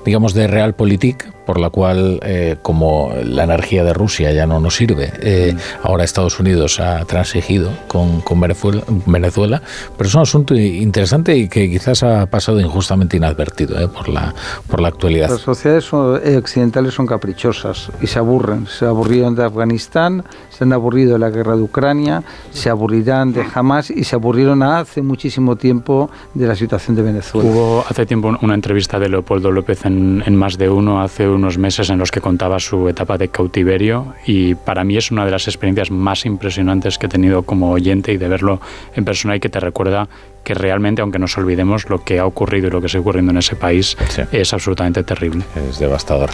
[0.05, 4.77] digamos, de realpolitik por la cual, eh, como la energía de Rusia ya no nos
[4.77, 9.61] sirve, eh, ahora Estados Unidos ha transigido con, con Venezuela,
[9.97, 14.33] pero es un asunto interesante y que quizás ha pasado injustamente inadvertido eh, por, la,
[14.69, 15.29] por la actualidad.
[15.29, 18.69] Las sociedades occidentales son caprichosas y se aburren.
[18.69, 22.23] Se aburrieron de Afganistán, se han aburrido de la guerra de Ucrania,
[22.53, 27.51] se aburrirán de Hamas y se aburrieron hace muchísimo tiempo de la situación de Venezuela.
[27.51, 31.40] Hubo hace tiempo una entrevista de Leopoldo López en, en Más de Uno, hace un
[31.41, 35.25] unos meses en los que contaba su etapa de cautiverio y para mí es una
[35.25, 38.61] de las experiencias más impresionantes que he tenido como oyente y de verlo
[38.95, 40.09] en persona y que te recuerda
[40.45, 43.39] que realmente, aunque nos olvidemos, lo que ha ocurrido y lo que está ocurriendo en
[43.39, 43.97] ese país
[44.33, 45.45] es absolutamente terrible.
[45.69, 46.31] Es devastador.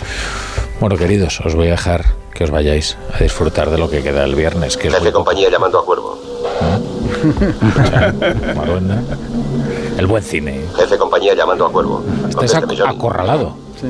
[0.81, 2.05] Bueno, queridos, os voy a dejar
[2.35, 4.77] que os vayáis a disfrutar de lo que queda el viernes.
[4.77, 6.19] Que Jefe compañía llamando a Cuervo.
[9.99, 10.61] el buen cine.
[10.77, 12.05] Jefe compañía llamando a Cuervo.
[12.29, 13.57] Estás acorralado.
[13.81, 13.89] Sí.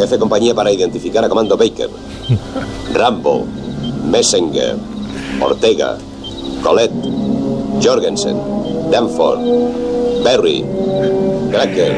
[0.00, 1.90] Jefe compañía para identificar a Comando Baker.
[2.94, 3.44] Rambo,
[4.10, 4.74] Messenger,
[5.42, 5.98] Ortega,
[6.62, 6.94] Colette,
[7.82, 8.34] Jorgensen,
[8.90, 9.40] Danford,
[10.24, 10.64] Berry,
[11.50, 11.92] Cracker.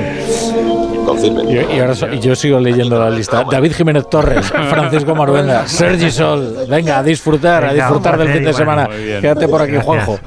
[1.05, 1.51] Confirmen.
[1.51, 3.45] Y, y ahora yo sigo leyendo la lista.
[3.51, 6.67] David Jiménez Torres, Francisco Maruenda, Sergi Sol.
[6.69, 8.89] Venga, a disfrutar, a disfrutar del fin de semana.
[9.21, 10.19] Quédate por aquí, Juanjo.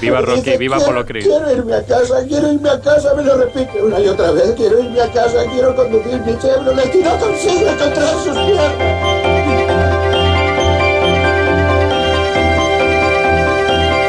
[0.00, 1.26] Viva Rocky, viva Polo Cris.
[1.26, 4.52] Quiero irme a casa, quiero irme a casa, me lo repite una y otra vez.
[4.56, 8.72] Quiero irme a casa, quiero conducir mi Chevrolet y no consigo encontrar sus piernas.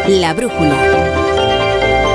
[0.08, 1.17] La brújula.